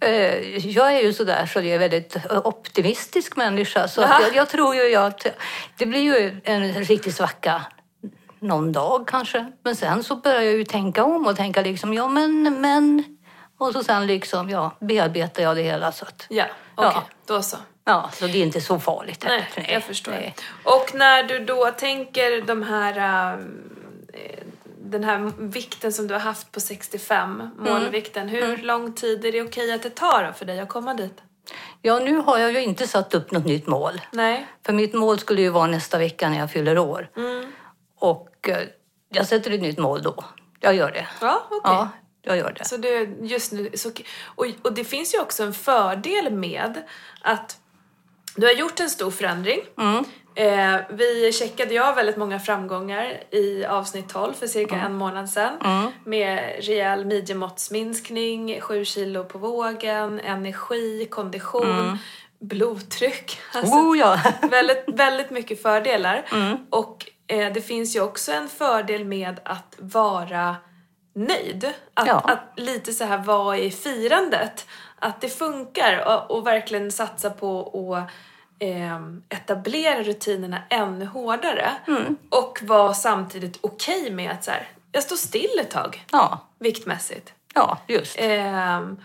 Eh, 0.00 0.66
Jag 0.66 0.92
är 0.96 1.00
ju 1.00 1.12
sådär 1.12 1.46
så 1.46 1.58
jag 1.58 1.66
är 1.66 1.78
väldigt 1.78 2.16
optimistisk 2.44 3.36
människa. 3.36 3.88
Så 3.88 4.00
jag, 4.00 4.34
jag 4.34 4.48
tror 4.48 4.74
ju 4.74 4.94
att 4.96 5.26
det 5.78 5.86
blir 5.86 6.00
ju 6.00 6.40
en 6.44 6.72
riktig 6.84 7.14
svacka 7.14 7.62
någon 8.40 8.72
dag 8.72 9.08
kanske. 9.08 9.52
Men 9.64 9.76
sen 9.76 10.04
så 10.04 10.16
börjar 10.16 10.42
jag 10.42 10.52
ju 10.54 10.64
tänka 10.64 11.04
om 11.04 11.26
och 11.26 11.36
tänka 11.36 11.62
liksom, 11.62 11.94
ja 11.94 12.08
men, 12.08 12.60
men. 12.60 13.04
Och 13.58 13.72
så 13.72 13.84
sen 13.84 14.06
liksom, 14.06 14.50
ja, 14.50 14.76
bearbetar 14.80 15.42
jag 15.42 15.56
det 15.56 15.62
hela 15.62 15.92
så 15.92 16.04
att, 16.04 16.26
Ja, 16.28 16.44
okej, 16.74 16.90
Ja. 16.94 17.02
då 17.26 17.42
så. 17.42 17.56
ja, 17.84 18.10
så 18.12 18.26
det 18.26 18.38
är 18.38 18.42
inte 18.42 18.60
så 18.60 18.78
farligt. 18.80 19.24
Nej, 19.28 19.48
heller. 19.54 19.72
jag 19.72 19.82
förstår. 19.82 20.12
nej. 20.12 20.34
Och 20.64 20.90
när 20.94 21.22
du 21.22 21.38
då 21.44 21.66
tänker 21.70 22.42
de 22.46 22.62
här, 22.62 22.96
äh, 23.34 23.38
den 24.90 25.04
här 25.04 25.32
vikten 25.38 25.92
som 25.92 26.06
du 26.06 26.14
har 26.14 26.20
haft 26.20 26.52
på 26.52 26.60
65, 26.60 27.50
målvikten, 27.58 28.28
hur 28.28 28.56
lång 28.56 28.92
tid 28.92 29.24
är 29.24 29.32
det 29.32 29.42
okej 29.42 29.72
att 29.72 29.82
det 29.82 29.90
tar 29.90 30.32
för 30.32 30.44
dig 30.44 30.60
att 30.60 30.68
komma 30.68 30.94
dit? 30.94 31.22
Ja, 31.82 31.98
nu 31.98 32.16
har 32.16 32.38
jag 32.38 32.52
ju 32.52 32.62
inte 32.62 32.86
satt 32.86 33.14
upp 33.14 33.30
något 33.30 33.44
nytt 33.44 33.66
mål. 33.66 34.00
Nej. 34.12 34.46
För 34.66 34.72
mitt 34.72 34.94
mål 34.94 35.18
skulle 35.18 35.42
ju 35.42 35.50
vara 35.50 35.66
nästa 35.66 35.98
vecka 35.98 36.28
när 36.28 36.38
jag 36.38 36.50
fyller 36.50 36.78
år. 36.78 37.10
Mm. 37.16 37.52
Och 37.98 38.48
eh, 38.48 38.68
jag 39.08 39.26
sätter 39.26 39.50
ett 39.50 39.60
nytt 39.60 39.78
mål 39.78 40.02
då. 40.02 40.24
Jag 40.60 40.74
gör 40.74 40.90
det. 40.92 41.08
Ja, 41.20 41.46
okej. 41.50 41.60
Ja, 41.62 41.88
jag 42.22 42.36
gör 42.36 42.52
det. 42.58 42.64
Så 42.64 42.76
det, 42.76 43.08
just 43.20 43.52
nu, 43.52 43.70
så, 43.74 43.90
och, 44.24 44.46
och 44.62 44.72
det 44.72 44.84
finns 44.84 45.14
ju 45.14 45.20
också 45.20 45.42
en 45.42 45.54
fördel 45.54 46.32
med 46.32 46.82
att 47.22 47.58
du 48.36 48.46
har 48.46 48.52
gjort 48.52 48.80
en 48.80 48.90
stor 48.90 49.10
förändring. 49.10 49.60
Eh, 50.38 50.76
vi 50.90 51.32
checkade 51.32 51.74
ju 51.74 51.80
av 51.80 51.94
väldigt 51.94 52.16
många 52.16 52.38
framgångar 52.38 53.20
i 53.30 53.64
avsnitt 53.64 54.08
12 54.08 54.32
för 54.32 54.46
cirka 54.46 54.74
en 54.76 54.94
månad 54.94 55.30
sedan. 55.30 55.52
Med 56.04 56.54
rejäl 56.60 57.04
midjemåttsminskning, 57.04 58.60
7 58.60 58.84
kilo 58.84 59.24
på 59.24 59.38
vågen, 59.38 60.20
energi, 60.20 61.08
kondition, 61.10 61.98
blodtryck. 62.40 63.38
Alltså, 63.54 63.74
Oh 63.74 63.98
ja! 63.98 64.20
väldigt, 64.50 64.84
väldigt 64.86 65.30
mycket 65.30 65.62
fördelar. 65.62 66.24
Och 66.70 67.10
eh, 67.26 67.52
det 67.52 67.60
finns 67.60 67.96
ju 67.96 68.00
också 68.00 68.32
en 68.32 68.48
fördel 68.48 69.04
med 69.04 69.40
att 69.44 69.74
vara 69.78 70.56
nöjd. 71.14 71.64
Att, 71.94 72.06
Ja. 72.06 72.20
att 72.20 72.60
lite 72.60 72.92
så 72.92 73.04
här 73.04 73.18
vara 73.18 73.58
i 73.58 73.70
firandet. 73.70 74.66
Att 74.98 75.20
det 75.20 75.28
funkar 75.28 76.04
och, 76.06 76.36
och 76.36 76.46
verkligen 76.46 76.92
satsa 76.92 77.30
på 77.30 77.60
att 77.96 78.10
eh, 78.58 78.98
etablera 79.28 80.02
rutinerna 80.02 80.62
ännu 80.70 81.04
hårdare. 81.04 81.72
Och 82.30 82.58
vara 82.62 82.94
samtidigt 82.94 83.58
okej 83.60 84.10
med 84.10 84.30
att 84.30 84.44
så 84.44 84.50
här, 84.50 84.68
jag 84.92 85.02
står 85.02 85.16
still 85.16 85.58
ett 85.60 85.70
tag 85.70 86.04
Ja, 86.12 86.46
viktmässigt. 86.58 87.32
ja 87.54 87.78
just. 87.88 88.16
Ehm, 88.18 88.96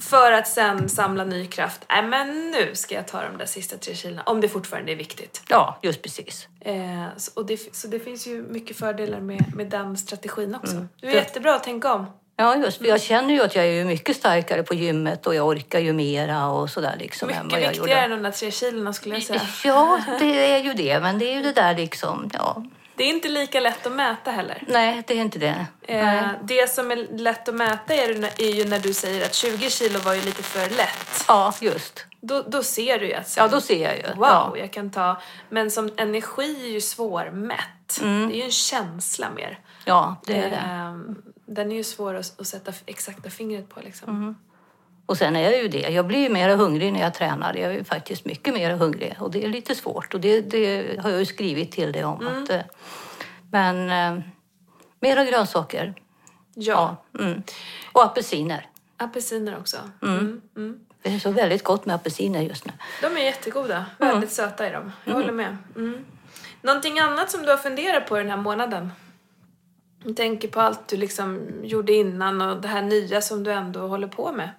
för 0.00 0.32
att 0.32 0.48
sen 0.48 0.88
samla 0.88 1.24
ny 1.24 1.46
kraft. 1.46 1.84
Nej 1.88 2.02
men 2.02 2.50
nu 2.50 2.74
ska 2.74 2.94
jag 2.94 3.06
ta 3.08 3.22
de 3.22 3.38
där 3.38 3.46
sista 3.46 3.76
tre 3.76 3.94
kilona 3.94 4.22
om 4.22 4.40
det 4.40 4.48
fortfarande 4.48 4.92
är 4.92 4.96
viktigt. 4.96 5.42
Ja, 5.48 5.78
just 5.82 6.02
precis. 6.02 6.48
Eh, 6.60 7.04
så, 7.16 7.30
och 7.34 7.46
det, 7.46 7.76
så 7.76 7.88
det 7.88 8.00
finns 8.00 8.26
ju 8.26 8.42
mycket 8.42 8.76
fördelar 8.78 9.20
med, 9.20 9.54
med 9.56 9.70
den 9.70 9.96
strategin 9.96 10.54
också. 10.54 10.86
Det 11.00 11.06
är 11.06 11.10
jättebra 11.14 11.54
att 11.54 11.64
tänka 11.64 11.94
om. 11.94 12.06
Ja, 12.40 12.56
just 12.56 12.78
för 12.78 12.84
Jag 12.84 13.00
känner 13.02 13.34
ju 13.34 13.42
att 13.42 13.54
jag 13.54 13.66
är 13.66 13.84
mycket 13.84 14.16
starkare 14.16 14.62
på 14.62 14.74
gymmet 14.74 15.26
och 15.26 15.34
jag 15.34 15.46
orkar 15.46 15.78
ju 15.78 15.92
mera 15.92 16.46
och 16.46 16.70
sådär 16.70 16.96
liksom 16.98 17.28
än 17.28 17.34
Mycket 17.36 17.52
vad 17.52 17.60
jag 17.62 17.68
viktigare 17.70 17.90
gjorde. 18.02 18.04
än 18.04 18.10
de 18.10 18.22
där 18.22 18.30
tre 18.30 18.50
kilona 18.50 18.92
skulle 18.92 19.14
jag 19.14 19.22
säga. 19.24 19.40
Ja, 19.64 20.00
det 20.20 20.52
är 20.52 20.58
ju 20.58 20.72
det. 20.74 21.00
Men 21.00 21.18
det 21.18 21.24
är 21.32 21.34
ju 21.36 21.42
det 21.42 21.52
där 21.52 21.74
liksom, 21.76 22.30
ja. 22.32 22.62
Det 22.96 23.04
är 23.04 23.08
inte 23.08 23.28
lika 23.28 23.60
lätt 23.60 23.86
att 23.86 23.92
mäta 23.92 24.30
heller. 24.30 24.62
Nej, 24.68 25.02
det 25.06 25.14
är 25.14 25.20
inte 25.20 25.38
det. 25.38 25.66
Eh, 25.82 26.26
det 26.42 26.70
som 26.70 26.90
är 26.90 26.96
lätt 27.18 27.48
att 27.48 27.54
mäta 27.54 27.94
är, 27.94 28.08
ju 28.08 28.18
när- 28.18 28.42
är 28.42 28.50
ju 28.50 28.64
när 28.64 28.78
du 28.78 28.94
säger 28.94 29.24
att 29.24 29.34
20 29.34 29.70
kilo 29.70 29.98
var 29.98 30.14
ju 30.14 30.20
lite 30.22 30.42
för 30.42 30.70
lätt. 30.76 31.24
Ja, 31.28 31.54
just. 31.60 32.04
Då, 32.20 32.42
då 32.46 32.62
ser 32.62 32.98
du 32.98 33.06
ju 33.06 33.14
att 33.14 33.34
Ja, 33.36 33.48
då 33.48 33.60
ser 33.60 33.82
jag 33.84 33.96
ju. 33.96 34.02
Wow, 34.02 34.26
Ja. 34.26 34.54
jag 34.58 34.72
kan 34.72 34.90
ta... 34.90 35.20
Men 35.48 35.70
som 35.70 35.90
energi 35.96 36.64
är 36.66 36.70
ju 36.70 36.80
svårmätt. 36.80 38.00
Mm. 38.00 38.28
Det 38.28 38.34
är 38.34 38.36
ju 38.36 38.42
en 38.42 38.50
känsla 38.50 39.30
mer. 39.30 39.58
ja, 39.84 40.16
det 40.26 40.36
är 40.36 40.50
det. 40.50 40.56
Ehm, 40.56 41.16
Den 41.48 41.72
är 41.72 41.76
ju 41.76 41.84
svår 41.84 42.14
att, 42.14 42.40
att 42.40 42.46
sätta 42.46 42.72
exakta 42.86 43.30
fingret 43.30 43.68
på 43.68 43.80
liksom. 43.80 44.36
Och 45.06 45.18
sen 45.18 45.36
är 45.36 45.40
jag 45.40 45.62
ju 45.62 45.68
det. 45.68 45.88
Jag 45.88 46.06
blir 46.06 46.18
ju 46.18 46.28
mer 46.28 46.56
hungrig 46.56 46.92
när 46.92 47.00
jag 47.00 47.14
tränar. 47.14 47.54
Jag 47.54 47.74
är 47.74 47.84
faktiskt 47.84 48.24
mycket 48.24 48.54
mer 48.54 48.70
hungrig. 48.70 49.16
Och 49.20 49.30
det 49.30 49.44
är 49.44 49.48
lite 49.48 49.74
svårt. 49.74 50.14
Och 50.14 50.20
det, 50.20 50.40
det 50.40 51.00
har 51.00 51.10
jag 51.10 51.18
ju 51.18 51.26
skrivit 51.26 51.72
till 51.72 51.92
dig 51.92 52.04
om. 52.04 52.26
Mm. 52.26 52.42
Att, 52.42 52.50
eh, 52.50 52.60
men 53.50 53.90
eh, 53.90 54.24
mera 55.00 55.24
grönsaker. 55.24 55.94
Ja. 56.54 56.96
Ja. 57.12 57.20
Mm. 57.20 57.42
Och 57.92 58.04
apelsiner. 58.04 58.66
Apelsiner 58.96 59.58
också. 59.58 59.76
Mm. 60.02 60.40
Mm. 60.56 60.80
Det 61.02 61.14
är 61.14 61.18
så 61.18 61.30
väldigt 61.30 61.64
gott 61.64 61.86
med 61.86 61.94
apelsiner 61.94 62.40
just 62.40 62.64
nu. 62.66 62.72
De 63.02 63.06
är 63.06 63.24
jättegoda. 63.24 63.86
Väldigt 63.98 64.32
söta 64.32 64.66
är 64.66 64.72
de. 64.72 64.92
Jag 65.04 65.14
håller 65.14 65.32
med. 65.32 65.56
Mm. 65.76 66.04
Någonting 66.62 66.98
annat 66.98 67.30
som 67.30 67.42
du 67.42 67.50
har 67.50 67.56
funderat 67.56 68.08
på 68.08 68.16
den 68.16 68.30
här 68.30 68.36
månaden? 68.36 68.92
Jag 70.04 70.16
tänker 70.16 70.48
på 70.48 70.60
allt 70.60 70.88
du 70.88 70.96
liksom 70.96 71.50
gjorde 71.62 71.92
innan 71.92 72.40
och 72.40 72.60
det 72.60 72.68
här 72.68 72.82
nya 72.82 73.20
som 73.20 73.44
du 73.44 73.52
ändå 73.52 73.88
håller 73.88 74.08
på 74.08 74.32
med. 74.32 74.50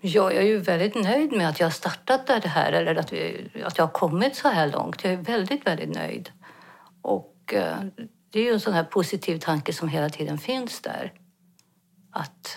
Ja, 0.00 0.32
jag 0.32 0.42
är 0.42 0.46
ju 0.46 0.58
väldigt 0.58 0.94
nöjd 0.94 1.32
med 1.32 1.48
att 1.48 1.60
jag 1.60 1.66
har 1.66 1.70
startat 1.70 2.26
det 2.26 2.48
här, 2.48 2.72
eller 2.72 2.94
att, 2.94 3.12
vi, 3.12 3.50
att 3.64 3.78
jag 3.78 3.84
har 3.84 3.92
kommit 3.92 4.36
så 4.36 4.48
här 4.48 4.72
långt. 4.72 5.04
Jag 5.04 5.12
är 5.12 5.16
väldigt, 5.16 5.66
väldigt 5.66 5.94
nöjd. 5.94 6.30
Och 7.02 7.54
eh, 7.54 7.76
det 8.30 8.40
är 8.40 8.44
ju 8.44 8.52
en 8.52 8.60
sån 8.60 8.72
här 8.72 8.84
positiv 8.84 9.38
tanke 9.38 9.72
som 9.72 9.88
hela 9.88 10.08
tiden 10.08 10.38
finns 10.38 10.80
där. 10.80 11.12
Att, 12.10 12.56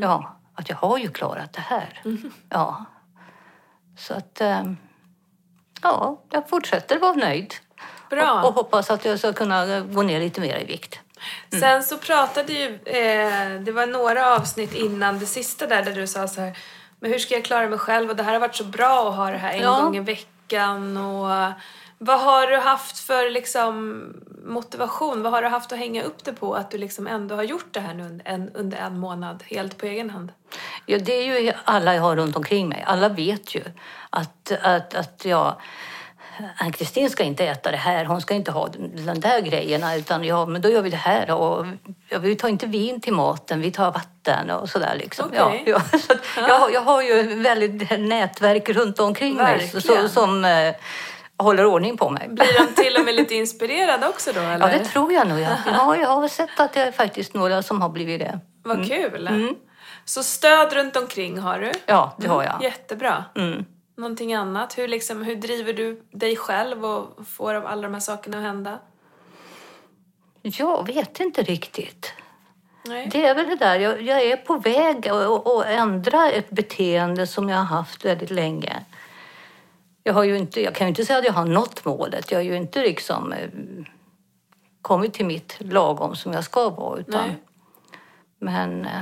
ja, 0.00 0.40
att 0.54 0.68
jag 0.68 0.76
har 0.76 0.98
ju 0.98 1.08
klarat 1.08 1.52
det 1.52 1.60
här. 1.60 2.02
Ja. 2.48 2.84
Så 3.98 4.14
att, 4.14 4.40
eh, 4.40 4.72
ja, 5.82 6.22
jag 6.30 6.48
fortsätter 6.48 6.98
vara 6.98 7.12
nöjd. 7.12 7.54
Bra. 8.12 8.32
Och, 8.42 8.48
och 8.48 8.54
hoppas 8.54 8.90
att 8.90 9.04
jag 9.04 9.18
ska 9.18 9.32
kunna 9.32 9.80
gå 9.80 10.02
ner 10.02 10.20
lite 10.20 10.40
mer 10.40 10.58
i 10.58 10.64
vikt. 10.64 10.98
Sen 11.60 11.82
så 11.82 11.98
pratade 11.98 12.52
ju, 12.52 12.66
eh, 12.84 13.60
det 13.60 13.72
var 13.72 13.86
några 13.86 14.34
avsnitt 14.36 14.74
innan 14.74 15.18
det 15.18 15.26
sista 15.26 15.66
där, 15.66 15.82
där 15.82 15.92
du 15.92 16.06
sa 16.06 16.28
så 16.28 16.40
här, 16.40 16.58
men 17.00 17.10
hur 17.10 17.18
ska 17.18 17.34
jag 17.34 17.44
klara 17.44 17.68
mig 17.68 17.78
själv 17.78 18.10
och 18.10 18.16
det 18.16 18.22
här 18.22 18.32
har 18.32 18.40
varit 18.40 18.54
så 18.56 18.64
bra 18.64 19.08
att 19.08 19.16
ha 19.16 19.30
det 19.30 19.36
här 19.36 19.52
en 19.52 19.62
Ja. 19.62 19.80
gång 19.80 19.96
i 19.96 20.00
veckan 20.00 20.96
och 20.96 21.52
vad 21.98 22.20
har 22.20 22.46
du 22.46 22.56
haft 22.56 22.98
för 22.98 23.30
liksom 23.30 24.04
motivation? 24.44 25.22
Vad 25.22 25.32
har 25.32 25.42
du 25.42 25.48
haft 25.48 25.72
att 25.72 25.78
hänga 25.78 26.02
upp 26.02 26.24
det 26.24 26.32
på 26.32 26.54
att 26.54 26.70
du 26.70 26.78
liksom 26.78 27.06
ändå 27.06 27.34
har 27.34 27.42
gjort 27.42 27.66
det 27.70 27.80
här 27.80 27.94
nu 27.94 28.02
under 28.04 28.28
en, 28.28 28.50
under 28.54 28.78
en 28.78 28.98
månad 28.98 29.42
helt 29.46 29.78
på 29.78 29.86
egen 29.86 30.10
hand? 30.10 30.32
Ja, 30.86 30.98
det 30.98 31.12
är 31.12 31.40
ju 31.40 31.52
alla 31.64 31.94
jag 31.94 32.02
har 32.02 32.16
runt 32.16 32.36
omkring 32.36 32.68
mig. 32.68 32.84
Alla 32.86 33.08
vet 33.08 33.54
ju 33.54 33.62
att, 34.10 34.52
att, 34.62 34.94
att 34.94 35.24
jag... 35.24 35.54
Ann-Kristin 36.58 37.10
ska 37.10 37.22
inte 37.22 37.46
äta 37.46 37.70
det 37.70 37.76
här, 37.76 38.04
hon 38.04 38.20
ska 38.20 38.34
inte 38.34 38.50
ha 38.50 38.68
den 38.68 39.20
där 39.20 39.40
grejerna. 39.40 39.96
Utan 39.96 40.24
ja, 40.24 40.46
men 40.46 40.62
då 40.62 40.68
gör 40.68 40.82
vi 40.82 40.90
det 40.90 40.96
här. 40.96 41.30
Och, 41.30 41.66
ja, 42.08 42.18
vi 42.18 42.36
tar 42.36 42.48
inte 42.48 42.66
vin 42.66 43.00
till 43.00 43.12
maten, 43.12 43.60
vi 43.60 43.70
tar 43.70 43.92
vatten 43.92 44.50
och 44.50 44.68
sådär. 44.68 44.94
Liksom. 44.96 45.26
Okej. 45.28 45.62
Ja, 45.66 45.80
ja, 45.92 45.98
så 45.98 46.14
jag, 46.36 46.58
har- 46.58 46.70
jag 46.70 46.80
har 46.80 47.02
ju 47.02 47.22
väldigt 47.42 48.00
nätverk 48.00 48.68
runt 48.68 49.00
omkring 49.00 49.34
mig 49.36 49.68
så, 49.68 49.74
Verkligen. 49.76 50.08
som 50.08 50.44
eh, 50.44 50.74
håller 51.38 51.64
ordning 51.66 51.96
på 51.96 52.10
mig. 52.10 52.28
Blir 52.28 52.66
de 52.66 52.82
till 52.82 52.96
och 52.96 53.04
med 53.04 53.14
lite 53.14 53.34
inspirerade 53.42 54.08
också 54.08 54.32
då 54.32 54.40
eller? 54.40 54.72
Ja, 54.72 54.78
det 54.78 54.84
tror 54.84 55.12
jag 55.12 55.28
nog. 55.28 55.40
Ja. 55.40 55.48
Ja, 55.66 55.96
jag 56.00 56.08
har 56.08 56.28
sett 56.28 56.60
att 56.60 56.72
det 56.72 56.80
är 56.80 56.92
faktiskt 56.92 57.34
några 57.34 57.62
som 57.62 57.82
har 57.82 57.88
blivit 57.88 58.20
det. 58.20 58.38
Vad 58.64 58.88
kul! 58.88 59.54
Så 60.04 60.22
stöd 60.22 60.72
runt 60.72 60.96
omkring 60.96 61.38
har 61.38 61.58
du? 61.58 61.72
Ja, 61.86 62.16
det 62.18 62.28
har 62.28 62.42
jag. 62.44 62.62
Jättebra. 62.62 63.24
Mm. 63.36 63.64
Någonting 63.96 64.34
annat? 64.34 64.78
Hur, 64.78 64.88
liksom, 64.88 65.22
hur 65.22 65.36
driver 65.36 65.72
du 65.72 66.02
dig 66.10 66.36
själv 66.36 66.84
och 66.84 67.26
får 67.26 67.54
alla 67.54 67.82
de 67.82 67.92
här 67.94 68.00
sakerna 68.00 68.36
att 68.36 68.42
hända? 68.42 68.78
Jag 70.42 70.86
vet 70.86 71.20
inte 71.20 71.42
riktigt. 71.42 72.12
Nej. 72.84 73.08
Det 73.12 73.26
är 73.26 73.34
väl 73.34 73.46
det 73.48 73.56
där, 73.56 73.78
jag, 73.78 74.02
jag 74.02 74.22
är 74.22 74.36
på 74.36 74.56
väg 74.56 75.08
att 75.08 75.46
att- 75.46 75.66
ändra 75.66 76.30
ett 76.30 76.50
beteende 76.50 77.26
som 77.26 77.48
jag 77.48 77.56
har 77.56 77.64
haft 77.64 78.04
väldigt 78.04 78.30
länge. 78.30 78.84
Jag, 80.02 80.14
har 80.14 80.24
ju 80.24 80.36
inte, 80.38 80.60
jag 80.62 80.74
kan 80.74 80.86
ju 80.86 80.88
inte 80.88 81.04
säga 81.04 81.18
att 81.18 81.24
jag 81.24 81.32
har 81.32 81.44
nått 81.44 81.84
målet. 81.84 82.30
Jag 82.30 82.38
har 82.38 82.42
ju 82.42 82.56
inte 82.56 82.82
liksom 82.82 83.32
eh, 83.32 83.48
kommit 84.82 85.14
till 85.14 85.26
mitt 85.26 85.56
lagom 85.60 86.16
som 86.16 86.32
jag 86.32 86.44
ska 86.44 86.68
vara. 86.70 87.00
Utan, 87.00 87.28
Nej. 87.28 87.42
men 88.38 88.84
eh, 88.84 89.00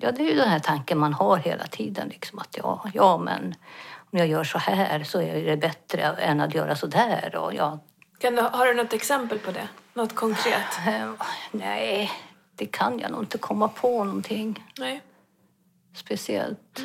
ja, 0.00 0.12
det 0.12 0.22
är 0.22 0.28
ju 0.28 0.34
den 0.34 0.48
här 0.48 0.58
tanken 0.58 0.98
man 0.98 1.12
har 1.12 1.36
hela 1.36 1.66
tiden. 1.66 2.08
Liksom, 2.08 2.38
att 2.38 2.56
ja, 2.56 2.90
ja, 2.94 3.18
men 3.18 3.54
om 3.96 4.18
jag 4.18 4.28
gör 4.28 4.44
så 4.44 4.58
här 4.58 5.04
så 5.04 5.20
är 5.20 5.44
det 5.44 5.56
bättre 5.56 6.02
än 6.02 6.40
att 6.40 6.54
göra 6.54 6.76
så 6.76 6.86
där. 6.86 7.36
Och 7.36 7.54
ja, 7.54 7.78
Kan 8.18 8.34
du, 8.34 8.42
har 8.42 8.66
du 8.66 8.74
något 8.74 8.92
exempel 8.92 9.38
på 9.38 9.50
det? 9.50 9.68
Något 9.94 10.14
konkret? 10.14 10.78
eh, 10.86 11.10
nej, 11.52 12.10
det 12.56 12.66
kan 12.66 12.98
jag 12.98 13.10
nog 13.10 13.22
inte 13.22 13.38
komma 13.38 13.68
på 13.68 14.04
någonting. 14.04 14.64
Nej. 14.78 15.02
speciellt. 15.94 16.80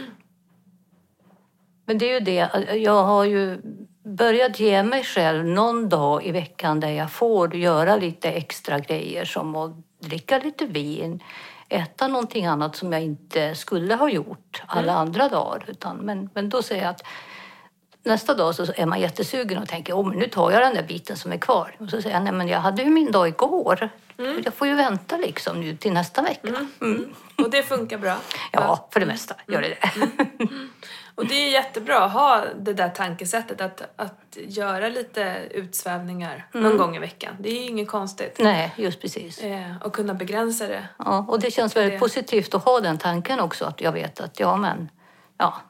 Men 1.85 1.97
det 1.97 2.09
är 2.09 2.13
ju 2.13 2.19
det, 2.19 2.49
jag 2.75 3.03
har 3.03 3.23
ju 3.23 3.61
börjat 4.03 4.59
ge 4.59 4.83
mig 4.83 5.03
själv 5.03 5.45
någon 5.45 5.89
dag 5.89 6.25
i 6.25 6.31
veckan 6.31 6.79
där 6.79 6.89
jag 6.89 7.11
får 7.11 7.55
göra 7.55 7.95
lite 7.95 8.31
extra 8.31 8.79
grejer 8.79 9.25
som 9.25 9.55
att 9.55 9.71
dricka 9.99 10.37
lite 10.37 10.65
vin, 10.65 11.23
äta 11.69 12.07
någonting 12.07 12.45
annat 12.45 12.75
som 12.75 12.93
jag 12.93 13.01
inte 13.01 13.55
skulle 13.55 13.95
ha 13.95 14.09
gjort 14.09 14.63
alla 14.65 14.93
andra 14.93 15.29
dagar. 15.29 15.65
Utan, 15.67 15.97
men, 15.97 16.29
men 16.33 16.49
då 16.49 16.61
säger 16.61 16.83
jag 16.83 16.89
att 16.89 17.03
nästa 18.03 18.33
dag 18.33 18.55
så 18.55 18.65
är 18.75 18.85
man 18.85 18.99
jättesugen 18.99 19.61
och 19.61 19.67
tänker 19.67 19.93
oh, 19.93 20.15
nu 20.15 20.27
tar 20.27 20.51
jag 20.51 20.61
den 20.61 20.73
där 20.73 20.83
biten 20.83 21.17
som 21.17 21.31
är 21.31 21.37
kvar. 21.37 21.75
Och 21.79 21.89
så 21.89 22.01
säger 22.01 22.15
jag 22.15 22.23
nej 22.23 22.33
men 22.33 22.47
jag 22.47 22.59
hade 22.59 22.83
ju 22.83 22.89
min 22.89 23.11
dag 23.11 23.27
igår. 23.27 23.89
Jag 24.43 24.53
får 24.53 24.67
ju 24.67 24.75
vänta 24.75 25.17
liksom 25.17 25.61
nu 25.61 25.77
till 25.77 25.93
nästa 25.93 26.21
vecka. 26.21 26.67
Mm. 26.81 27.13
Och 27.37 27.49
det 27.49 27.63
funkar 27.63 27.97
bra? 27.97 28.17
Ja, 28.51 28.87
för 28.91 28.99
det 28.99 29.05
mesta 29.05 29.35
gör 29.47 29.61
det 29.61 29.67
det. 29.67 29.91
Och 31.19 31.27
det 31.27 31.35
är 31.35 31.49
jättebra 31.51 32.03
att 32.05 32.11
ha 32.13 32.43
det 32.59 32.73
där 32.73 32.89
tankesättet 32.89 33.61
att, 33.61 33.81
att 33.95 34.37
göra 34.37 34.89
lite 34.89 35.37
utsvävningar 35.51 36.47
någon 36.51 36.77
gång 36.77 36.95
i 36.95 36.99
veckan. 36.99 37.35
Det 37.39 37.49
är 37.49 37.53
ju 37.61 37.67
inget 37.67 37.87
konstigt. 37.87 38.35
Nej, 38.39 38.73
just 38.77 39.01
precis. 39.01 39.39
Eh, 39.39 39.75
och 39.83 39.93
kunna 39.93 40.13
begränsa 40.13 40.67
det. 40.67 40.87
Ja, 40.97 41.25
och 41.29 41.39
det 41.39 41.51
känns 41.51 41.75
väldigt 41.75 41.93
Det- 41.93 41.99
positivt 41.99 42.53
att 42.53 42.63
ha 42.65 42.79
den 42.79 42.97
tanken 42.97 43.39
också. 43.39 43.65
Att 43.65 43.81
jag 43.81 43.91
vet 43.91 44.19
att 44.19 44.39
ja, 44.39 44.55
men 44.57 44.89
ja, 45.37 45.61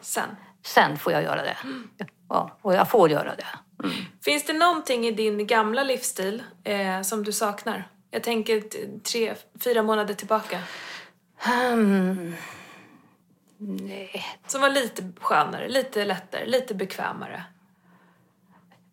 Sen. 0.00 0.36
sen 0.66 0.96
får 0.98 1.12
jag 1.12 1.22
göra 1.22 1.42
det. 1.42 1.56
Ja, 2.28 2.58
och 2.62 2.74
jag 2.74 2.90
får 2.90 3.10
göra 3.10 3.34
det. 3.36 3.46
Mm. 3.84 3.96
Finns 4.24 4.46
det 4.46 4.52
någonting 4.52 5.06
i 5.06 5.10
din 5.10 5.46
gamla 5.46 5.82
livsstil 5.82 6.42
eh, 6.64 7.02
som 7.02 7.24
du 7.24 7.32
saknar? 7.32 7.88
Jag 8.10 8.22
tänker 8.22 8.62
tre, 9.12 9.34
fyra 9.64 9.82
månader 9.82 10.14
tillbaka. 10.14 10.58
Hmm. 11.38 12.34
Nej, 13.60 14.24
Som 14.46 14.60
var 14.60 14.70
lite 14.70 15.12
skönare, 15.20 15.68
lite 15.68 16.04
lättare, 16.04 16.46
lite 16.46 16.74
bekvämare. 16.74 17.44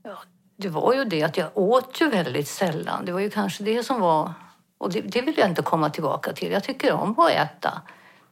ja, 0.04 0.18
det 0.58 0.70
var 0.70 0.94
ju 0.94 1.06
det 1.06 1.24
att 1.24 1.38
jag 1.38 1.58
åt 1.58 2.02
ju 2.02 2.10
väldigt 2.10 2.48
sällan. 2.48 3.06
Det 3.06 3.12
var 3.12 3.20
ju 3.20 3.30
kanske 3.30 3.64
det 3.64 3.84
som 3.84 4.00
var... 4.00 4.34
Och 4.78 4.92
det, 4.92 5.02
det 5.02 5.22
vill 5.22 5.38
jag 5.38 5.50
inte 5.50 5.62
komma 5.62 5.90
tillbaka 5.90 6.34
till. 6.34 6.52
Jag 6.52 6.64
tycker 6.64 6.94
om 6.94 7.20
att 7.20 7.30
äta 7.30 7.82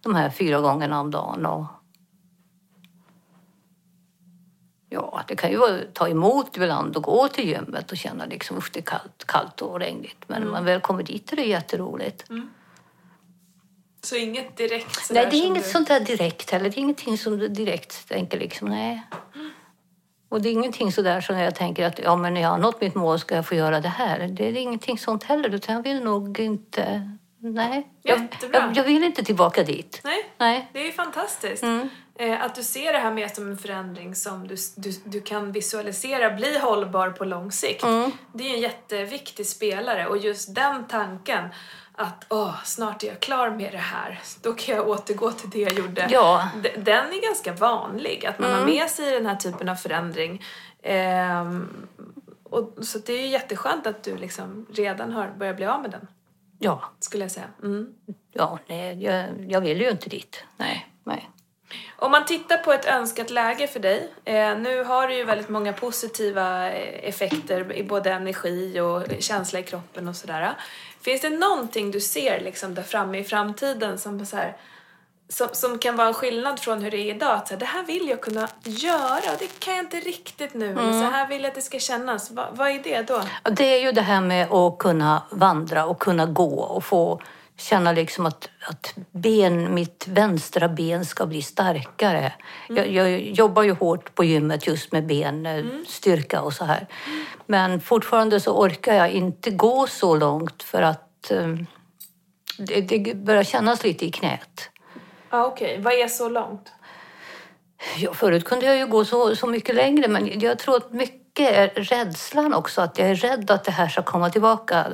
de 0.01 0.15
här 0.15 0.29
fyra 0.29 0.61
gångerna 0.61 0.99
om 0.99 1.11
dagen. 1.11 1.45
Och 1.45 1.65
ja, 4.89 5.21
det 5.27 5.35
kan 5.35 5.51
ju 5.51 5.57
vara, 5.57 5.79
ta 5.93 6.07
emot 6.07 6.57
ibland 6.57 6.95
och 6.95 7.03
gå 7.03 7.27
till 7.27 7.47
gymmet 7.49 7.91
och 7.91 7.97
känna 7.97 8.25
liksom, 8.25 8.57
usch 8.57 8.69
det 8.73 8.79
är 8.79 8.83
kallt, 8.83 9.23
kallt 9.27 9.61
och 9.61 9.79
regnigt. 9.79 10.23
Men 10.27 10.41
när 10.41 10.51
man 10.51 10.65
väl 10.65 10.81
kommer 10.81 11.03
dit 11.03 11.31
är 11.31 11.35
det 11.35 11.45
jätteroligt. 11.45 12.25
Så 14.03 14.15
inget 14.15 14.57
direkt 14.57 15.09
Nej, 15.09 15.27
det 15.31 15.37
är 15.37 15.45
inget 15.45 15.63
du... 15.63 15.69
sånt 15.69 15.87
där 15.87 15.99
direkt 15.99 16.51
heller. 16.51 16.69
Det 16.69 16.77
är 16.77 16.79
ingenting 16.79 17.17
som 17.17 17.39
du 17.39 17.47
direkt 17.47 18.09
tänker 18.09 18.39
liksom, 18.39 18.69
nej. 18.69 19.03
Och 20.29 20.41
det 20.41 20.49
är 20.49 20.53
ingenting 20.53 20.91
sådär 20.91 21.21
som 21.21 21.37
jag 21.37 21.55
tänker 21.55 21.85
att 21.85 21.99
ja, 21.99 22.15
men 22.15 22.33
när 22.33 22.41
jag 22.41 22.49
har 22.49 22.57
nått 22.57 22.81
mitt 22.81 22.95
mål 22.95 23.19
ska 23.19 23.35
jag 23.35 23.47
få 23.47 23.55
göra 23.55 23.81
det 23.81 23.89
här. 23.89 24.27
Det 24.27 24.47
är 24.47 24.57
ingenting 24.57 24.97
sånt 24.97 25.23
heller, 25.23 25.55
utan 25.55 25.75
jag 25.75 25.83
vill 25.83 26.03
nog 26.03 26.39
inte... 26.39 27.09
Nej, 27.39 27.87
jag, 28.01 28.27
jag, 28.51 28.77
jag 28.77 28.83
vill 28.83 29.03
inte 29.03 29.23
tillbaka 29.23 29.63
dit. 29.63 30.01
Nej, 30.03 30.29
Nej. 30.37 30.69
det 30.73 30.79
är 30.79 30.85
ju 30.85 30.91
fantastiskt. 30.91 31.63
Mm. 31.63 31.89
Eh, 32.15 32.41
att 32.41 32.55
du 32.55 32.63
ser 32.63 32.93
det 32.93 32.99
här 32.99 33.11
mer 33.11 33.27
som 33.27 33.51
en 33.51 33.57
förändring 33.57 34.15
som 34.15 34.47
du, 34.47 34.55
du, 34.75 34.91
du 35.05 35.21
kan 35.21 35.51
visualisera 35.51 36.29
bli 36.29 36.59
hållbar 36.59 37.09
på 37.09 37.25
lång 37.25 37.51
sikt. 37.51 37.83
Mm. 37.83 38.11
Det 38.33 38.49
är 38.49 38.53
en 38.53 38.61
jätteviktig 38.61 39.47
spelare 39.47 40.07
och 40.07 40.17
just 40.17 40.55
den 40.55 40.87
tanken 40.87 41.49
att 41.95 42.25
åh, 42.29 42.55
snart 42.63 43.03
är 43.03 43.07
jag 43.07 43.19
klar 43.19 43.49
med 43.49 43.71
det 43.71 43.77
här, 43.77 44.19
då 44.41 44.53
kan 44.53 44.75
jag 44.75 44.87
återgå 44.89 45.31
till 45.31 45.49
det 45.49 45.59
jag 45.59 45.73
gjorde. 45.73 46.07
Ja. 46.11 46.49
Den 46.77 47.05
är 47.13 47.21
ganska 47.27 47.53
vanlig, 47.53 48.25
att 48.25 48.39
man 48.39 48.49
Mm. 48.49 48.59
har 48.59 48.67
med 48.67 48.89
sig 48.89 49.11
den 49.11 49.25
här 49.25 49.35
typen 49.35 49.69
av 49.69 49.75
förändring. 49.75 50.43
Ehm, 50.83 51.87
och, 52.43 52.73
så 52.81 52.99
det 52.99 53.13
är 53.13 53.21
ju 53.21 53.27
jätteskönt 53.27 53.87
att 53.87 54.03
du 54.03 54.17
liksom 54.17 54.65
redan 54.73 55.11
har 55.11 55.27
börjat 55.27 55.55
bli 55.55 55.65
av 55.65 55.81
med 55.81 55.91
den, 55.91 56.07
Ja, 56.59 56.81
skulle 56.99 57.23
jag 57.23 57.31
säga. 57.31 57.47
Mm. 57.63 57.93
ja 58.31 58.59
nej, 58.67 59.03
jag, 59.03 59.25
jag 59.49 59.61
vill 59.61 59.81
ju 59.81 59.89
inte 59.89 60.09
dit. 60.09 60.43
Nej, 60.57 60.87
nej. 61.03 61.29
Om 61.95 62.11
man 62.11 62.25
tittar 62.25 62.57
på 62.57 62.73
ett 62.73 62.85
önskat 62.85 63.29
läge 63.29 63.67
för 63.67 63.79
dig, 63.79 64.13
eh, 64.25 64.57
nu 64.57 64.83
har 64.83 65.07
du 65.07 65.15
ju 65.15 65.23
väldigt 65.23 65.49
många 65.49 65.73
positiva 65.73 66.71
eh, 66.71 67.09
effekter 67.09 67.73
i 67.73 67.83
både 67.83 68.11
energi 68.11 68.79
och 68.79 69.03
känsla 69.19 69.59
i 69.59 69.63
kroppen 69.63 70.07
och 70.07 70.15
sådär. 70.15 70.53
Finns 71.03 71.21
det 71.21 71.29
någonting 71.29 71.91
du 71.91 71.99
ser 71.99 72.39
liksom 72.39 72.75
där 72.75 72.83
framme 72.83 73.19
i 73.19 73.23
framtiden 73.23 73.99
som, 73.99 74.25
så 74.25 74.35
här, 74.35 74.57
som, 75.29 75.47
som 75.51 75.79
kan 75.79 75.95
vara 75.95 76.07
en 76.07 76.13
skillnad 76.13 76.59
från 76.59 76.81
hur 76.81 76.91
det 76.91 76.97
är 76.97 77.15
idag? 77.15 77.31
Att 77.31 77.47
så 77.47 77.53
här, 77.53 77.59
det 77.59 77.65
här 77.65 77.83
vill 77.83 78.09
jag 78.09 78.21
kunna 78.21 78.47
göra 78.63 79.37
det 79.39 79.59
kan 79.59 79.75
jag 79.75 79.85
inte 79.85 79.99
riktigt 79.99 80.53
nu. 80.53 80.73
Men 80.75 80.93
så 80.93 81.05
här 81.05 81.27
vill 81.27 81.41
jag 81.41 81.49
att 81.49 81.55
det 81.55 81.61
ska 81.61 81.79
kännas. 81.79 82.31
Va, 82.31 82.47
vad 82.51 82.67
är 82.67 82.79
det 82.83 83.01
då? 83.01 83.21
Det 83.51 83.65
är 83.65 83.79
ju 83.79 83.91
det 83.91 84.01
här 84.01 84.21
med 84.21 84.51
att 84.51 84.77
kunna 84.77 85.23
vandra 85.29 85.85
och 85.85 85.99
kunna 85.99 86.25
gå 86.25 86.59
och 86.59 86.83
få 86.83 87.21
känna 87.63 87.91
liksom 87.91 88.25
att, 88.25 88.49
att 88.69 88.93
ben, 89.11 89.73
mitt 89.73 90.07
vänstra 90.07 90.69
ben 90.69 91.05
ska 91.05 91.25
bli 91.25 91.41
starkare. 91.41 92.33
Jag, 92.69 92.87
jag 92.87 93.21
jobbar 93.21 93.63
ju 93.63 93.71
hårt 93.71 94.15
på 94.15 94.23
gymmet 94.23 94.67
just 94.67 94.91
med 94.91 95.05
benstyrka 95.05 96.41
och 96.41 96.53
så 96.53 96.65
här. 96.65 96.87
Men 97.45 97.81
fortfarande 97.81 98.39
så 98.39 98.57
orkar 98.57 98.93
jag 98.93 99.11
inte 99.11 99.51
gå 99.51 99.87
så 99.87 100.15
långt 100.15 100.63
för 100.63 100.81
att 100.81 101.31
eh, 101.31 101.47
det, 102.57 102.81
det 102.81 103.15
börjar 103.15 103.43
kännas 103.43 103.83
lite 103.83 104.05
i 104.05 104.11
knät. 104.11 104.69
Ja, 105.29 105.45
okej. 105.45 105.79
Vad 105.81 105.93
är 105.93 106.07
så 106.07 106.29
långt? 106.29 106.71
Ja, 107.97 108.13
förut 108.13 108.45
kunde 108.45 108.65
jag 108.65 108.77
ju 108.77 108.87
gå 108.87 109.05
så, 109.05 109.35
så 109.35 109.47
mycket 109.47 109.75
längre 109.75 110.07
men 110.07 110.39
jag 110.39 110.59
tror 110.59 110.77
att 110.77 110.93
mycket 110.93 111.51
är 111.51 111.67
rädslan 111.67 112.53
också. 112.53 112.81
Att 112.81 112.97
jag 112.97 113.09
är 113.09 113.15
rädd 113.15 113.51
att 113.51 113.63
det 113.63 113.71
här 113.71 113.87
ska 113.87 114.01
komma 114.01 114.29
tillbaka. 114.29 114.87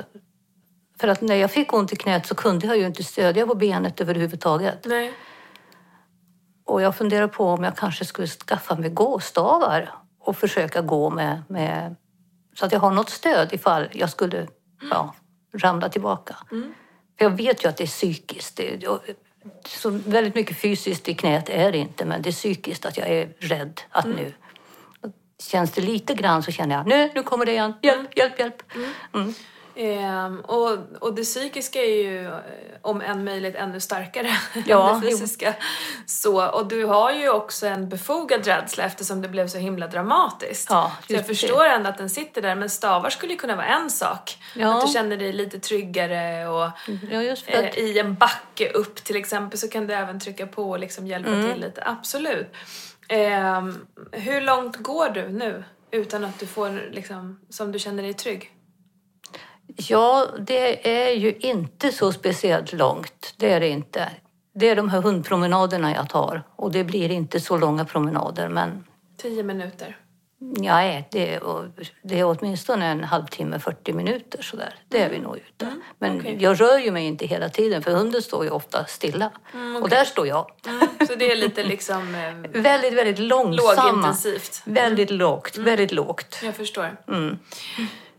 För 1.00 1.08
att 1.08 1.20
när 1.20 1.36
jag 1.36 1.50
fick 1.50 1.72
ont 1.72 1.92
i 1.92 1.96
knät 1.96 2.26
så 2.26 2.34
kunde 2.34 2.66
jag 2.66 2.78
ju 2.78 2.86
inte 2.86 3.04
stödja 3.04 3.46
på 3.46 3.54
benet 3.54 4.00
överhuvudtaget. 4.00 4.84
Nej. 4.84 5.12
Och 6.66 6.82
jag 6.82 6.96
funderar 6.96 7.28
på 7.28 7.44
om 7.44 7.64
jag 7.64 7.76
kanske 7.76 8.04
skulle 8.04 8.28
skaffa 8.28 8.74
mig 8.74 8.90
gåstavar 8.90 9.94
och 10.20 10.36
försöka 10.36 10.80
gå 10.80 11.10
med, 11.10 11.42
med 11.48 11.96
så 12.54 12.66
att 12.66 12.72
jag 12.72 12.80
har 12.80 12.90
något 12.90 13.10
stöd 13.10 13.52
ifall 13.52 13.88
jag 13.92 14.10
skulle 14.10 14.46
ja, 14.90 15.14
ramla 15.54 15.88
tillbaka. 15.88 16.36
För 17.18 17.24
jag 17.24 17.30
vet 17.30 17.64
ju 17.64 17.68
att 17.68 17.76
det 17.76 17.84
är 17.84 17.88
psykiskt. 17.88 18.56
Det, 18.56 18.86
så 19.66 19.90
väldigt 19.90 20.34
mycket 20.34 20.60
fysiskt 20.60 21.08
i 21.08 21.14
knät 21.14 21.48
är 21.48 21.72
det 21.72 21.78
inte, 21.78 22.04
men 22.04 22.22
det 22.22 22.30
är 22.30 22.32
psykiskt 22.32 22.86
att 22.86 22.96
jag 22.96 23.08
är 23.08 23.32
rädd 23.38 23.80
att 23.90 24.06
nu... 24.06 24.34
Känns 25.42 25.72
det 25.72 25.80
lite 25.80 26.14
grann 26.14 26.42
så 26.42 26.52
känner 26.52 26.76
jag, 26.76 26.86
nu, 26.86 27.10
nu 27.14 27.22
kommer 27.22 27.46
det 27.46 27.52
igen, 27.52 27.74
hjälp, 27.82 28.16
hjälp, 28.16 28.38
hjälp. 28.38 28.62
Mm. 29.76 30.04
Ehm, 30.04 30.40
och, 30.40 30.78
och 31.00 31.14
det 31.14 31.22
psykiska 31.22 31.78
är 31.82 32.02
ju 32.02 32.26
eh, 32.26 32.32
om 32.82 33.00
än 33.00 33.24
möjligt 33.24 33.54
ännu 33.54 33.80
starkare 33.80 34.30
Ja, 34.66 34.94
än 34.94 35.00
det 35.00 35.06
fysiska. 35.10 35.54
Så, 36.06 36.48
och 36.48 36.66
du 36.68 36.84
har 36.84 37.12
ju 37.12 37.30
också 37.30 37.66
en 37.66 37.88
befogad 37.88 38.46
rädsla 38.46 38.84
eftersom 38.84 39.22
det 39.22 39.28
blev 39.28 39.48
så 39.48 39.58
himla 39.58 39.86
dramatiskt. 39.86 40.66
Ja, 40.70 40.92
så 41.06 41.12
jag 41.12 41.20
det. 41.20 41.24
förstår 41.24 41.64
ändå 41.64 41.88
att 41.90 41.98
den 41.98 42.10
sitter 42.10 42.42
där, 42.42 42.54
men 42.54 42.70
stavar 42.70 43.10
skulle 43.10 43.32
ju 43.32 43.38
kunna 43.38 43.56
vara 43.56 43.66
en 43.66 43.90
sak. 43.90 44.38
Ja. 44.54 44.74
Att 44.78 44.86
du 44.86 44.92
känner 44.92 45.16
dig 45.16 45.32
lite 45.32 45.58
tryggare 45.58 46.48
och 46.48 46.68
Ja, 47.10 47.36
för 47.36 47.52
att, 47.52 47.76
eh, 47.76 47.84
i 47.84 47.98
en 47.98 48.14
backe 48.14 48.70
upp 48.70 48.94
till 49.04 49.16
exempel 49.16 49.58
så 49.58 49.68
kan 49.68 49.86
du 49.86 49.94
även 49.94 50.20
trycka 50.20 50.46
på 50.46 50.70
och 50.70 50.78
liksom 50.78 51.06
hjälpa 51.06 51.30
Mm. 51.30 51.52
till 51.52 51.60
lite. 51.60 51.82
Absolut. 51.86 52.54
Ehm, 53.08 53.86
hur 54.12 54.40
långt 54.40 54.76
går 54.76 55.08
du 55.08 55.28
nu 55.28 55.64
utan 55.90 56.24
att 56.24 56.38
du 56.40 56.46
får 56.46 56.90
liksom, 56.92 57.40
som 57.50 57.72
du 57.72 57.78
känner 57.78 58.02
dig 58.02 58.14
trygg? 58.14 58.50
Ja, 59.88 60.26
det 60.38 60.88
är 61.06 61.12
ju 61.14 61.34
inte 61.40 61.92
så 61.92 62.12
speciellt 62.12 62.72
långt. 62.72 63.34
Det 63.36 63.52
är 63.52 63.60
det 63.60 63.68
inte. 63.68 64.08
Det 64.54 64.68
är 64.68 64.76
de 64.76 64.88
här 64.88 65.00
hundpromenaderna 65.00 65.94
jag 65.94 66.08
tar. 66.08 66.42
Och 66.56 66.72
det 66.72 66.84
blir 66.84 67.10
inte 67.10 67.40
så 67.40 67.58
långa 67.58 67.84
promenader, 67.84 68.48
men 68.48 68.84
Tio 69.16 69.42
minuter. 69.42 69.96
nej, 70.38 71.08
det 71.10 71.34
är, 71.34 71.40
det 72.02 72.18
är 72.20 72.24
åtminstone 72.24 72.86
en 72.86 73.04
halvtimme, 73.04 73.58
40 73.58 73.92
minuter 73.92 74.42
sådär. 74.42 74.74
Det 74.88 75.02
är 75.02 75.10
vi 75.10 75.18
nog 75.18 75.36
ute. 75.36 75.74
Men 75.98 76.20
okej. 76.20 76.36
jag 76.40 76.60
rör 76.60 76.78
ju 76.78 76.90
mig 76.90 77.06
inte 77.06 77.26
hela 77.26 77.48
tiden, 77.48 77.82
för 77.82 77.90
hunden 77.90 78.22
står 78.22 78.44
ju 78.44 78.50
ofta 78.50 78.84
stilla. 78.84 79.30
Och 79.82 79.88
där 79.88 80.04
står 80.04 80.26
jag. 80.26 80.50
Mm, 80.66 80.88
så 81.08 81.14
det 81.14 81.32
är 81.32 81.36
lite 81.36 81.62
liksom 81.62 82.14
eh, 82.54 82.60
Väldigt, 82.62 82.92
väldigt 82.92 83.18
långsamma. 83.18 83.82
lågintensivt. 83.82 84.62
Väldigt 84.64 85.10
lågt, 85.10 85.56
väldigt 85.56 85.92
lågt. 85.92 86.38
Jag 86.42 86.54
förstår. 86.54 86.96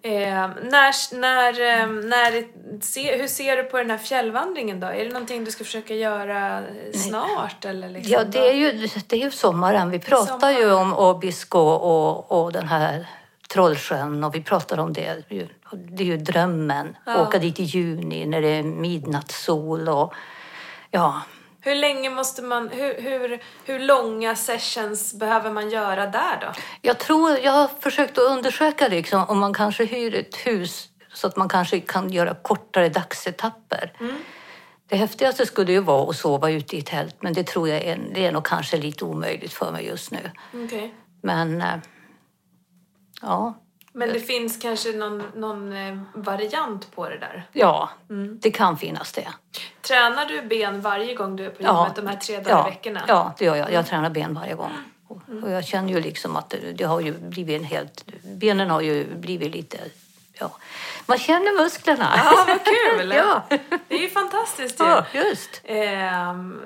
Eh, 0.03 0.49
när, 0.63 1.15
när, 1.15 1.49
eh, 1.51 1.87
när, 1.87 2.43
se, 2.81 3.17
hur 3.17 3.27
ser 3.27 3.57
du 3.57 3.63
på 3.63 3.77
den 3.77 3.89
här 3.89 3.97
fjällvandringen 3.97 4.79
då? 4.79 4.87
Är 4.87 5.05
det 5.05 5.13
någonting 5.13 5.43
du 5.43 5.51
ska 5.51 5.63
försöka 5.63 5.95
göra 5.95 6.63
snart? 6.93 7.65
Eller 7.65 7.89
liksom 7.89 8.13
Ja, 8.13 8.23
det 8.23 8.49
är 8.49 8.53
ju, 8.53 8.87
det 9.07 9.15
är 9.15 9.19
ju 9.19 9.31
sommaren. 9.31 9.89
Vi 9.89 9.99
pratar 9.99 10.51
ju 10.51 10.73
om 10.73 10.93
Abisko 10.93 11.59
och, 11.59 12.43
och 12.43 12.51
den 12.51 12.67
här 12.67 13.07
Trollsjön 13.49 14.23
och 14.23 14.35
vi 14.35 14.43
pratar 14.43 14.77
om 14.77 14.93
det. 14.93 15.23
Det 15.69 16.03
är 16.03 16.07
ju 16.07 16.17
drömmen. 16.17 16.97
Ja. 17.05 17.21
Åka 17.21 17.39
dit 17.39 17.59
i 17.59 17.63
juni 17.63 18.25
när 18.25 18.41
det 18.41 18.47
är 18.47 18.63
midnattssol 18.63 19.89
och 19.89 20.13
ja. 20.91 21.21
Hur 21.63 21.75
länge 21.75 22.09
måste 22.09 22.41
man, 22.41 22.69
hur, 22.69 23.01
hur, 23.01 23.43
hur 23.65 23.79
långa 23.79 24.35
sessions 24.35 25.13
behöver 25.13 25.51
man 25.51 25.69
göra 25.69 26.07
där 26.07 26.37
då? 26.41 26.53
Jag 26.81 26.99
tror, 26.99 27.37
jag 27.37 27.51
har 27.51 27.69
försökt 27.79 28.17
att 28.17 28.23
undersöka 28.23 28.87
liksom, 28.87 29.25
om 29.29 29.39
man 29.39 29.53
kanske 29.53 29.85
hyr 29.85 30.15
ett 30.15 30.35
hus 30.35 30.89
så 31.13 31.27
att 31.27 31.35
man 31.35 31.49
kanske 31.49 31.79
kan 31.79 32.09
göra 32.09 32.35
kortare 32.35 32.89
dagsetapper. 32.89 33.93
Det 34.87 34.95
häftigaste 34.95 35.45
skulle 35.45 35.71
ju 35.71 35.79
vara 35.79 36.09
att 36.09 36.15
sova 36.15 36.51
ute 36.51 36.77
i 36.77 36.81
tält 36.81 37.15
men 37.21 37.33
det 37.33 37.43
tror 37.47 37.69
jag 37.69 37.81
är, 37.81 37.99
det 38.13 38.25
är 38.25 38.31
nog 38.31 38.45
kanske 38.45 38.77
lite 38.77 39.05
omöjligt 39.05 39.53
för 39.53 39.71
mig 39.71 39.85
just 39.85 40.11
nu. 40.11 40.31
Okej. 40.53 40.95
Men 41.23 41.61
eh, 41.61 41.75
ja, 43.21 43.53
Men 43.93 44.09
det 44.09 44.19
finns 44.19 44.57
kanske 44.61 44.91
någon, 44.91 45.23
någon 45.35 45.73
eh, 45.73 45.99
variant 46.13 46.95
på 46.95 47.09
det 47.09 47.17
där? 47.17 47.47
Ja, 47.53 47.89
det 48.41 48.51
kan 48.51 48.77
finnas 48.77 49.11
det. 49.11 49.27
Tränar 49.91 50.25
du 50.25 50.41
ben 50.41 50.81
varje 50.81 51.15
gång 51.15 51.35
du 51.35 51.45
är 51.45 51.49
på 51.49 51.63
gymmet 51.63 51.95
de 51.95 52.07
här 52.07 52.15
tre 52.15 52.39
dagar 52.39 52.57
ja, 52.57 52.67
i 52.67 52.71
veckorna? 52.71 53.01
Ja, 53.07 53.33
det 53.37 53.45
gör 53.45 53.55
jag. 53.55 53.71
Jag 53.71 53.87
tränar 53.87 54.09
ben 54.09 54.33
varje 54.33 54.55
gång. 54.55 54.71
Och, 55.07 55.21
och 55.43 55.51
jag 55.51 55.65
känner 55.65 55.93
ju 55.93 56.01
liksom 56.01 56.35
att 56.35 56.49
det, 56.49 56.57
det 56.57 56.83
har 56.83 57.01
ju 57.01 57.13
blivit 57.13 57.61
en 57.61 57.63
helt... 57.63 58.05
Benen 58.23 58.69
har 58.69 58.81
ju 58.81 59.15
blivit 59.15 59.55
lite... 59.55 59.77
Ja, 60.33 60.51
man 61.05 61.17
känner 61.17 61.63
musklerna. 61.63 62.13
Ja, 62.17 62.45
vad 62.47 62.59
kul! 62.65 63.11
ja. 63.15 63.43
Det 63.87 63.95
är 63.95 64.01
ju 64.01 64.09
fantastiskt 64.09 64.79
ju. 64.79 64.85
ja, 64.85 65.05
just. 65.13 65.61
Ehm, 65.63 66.61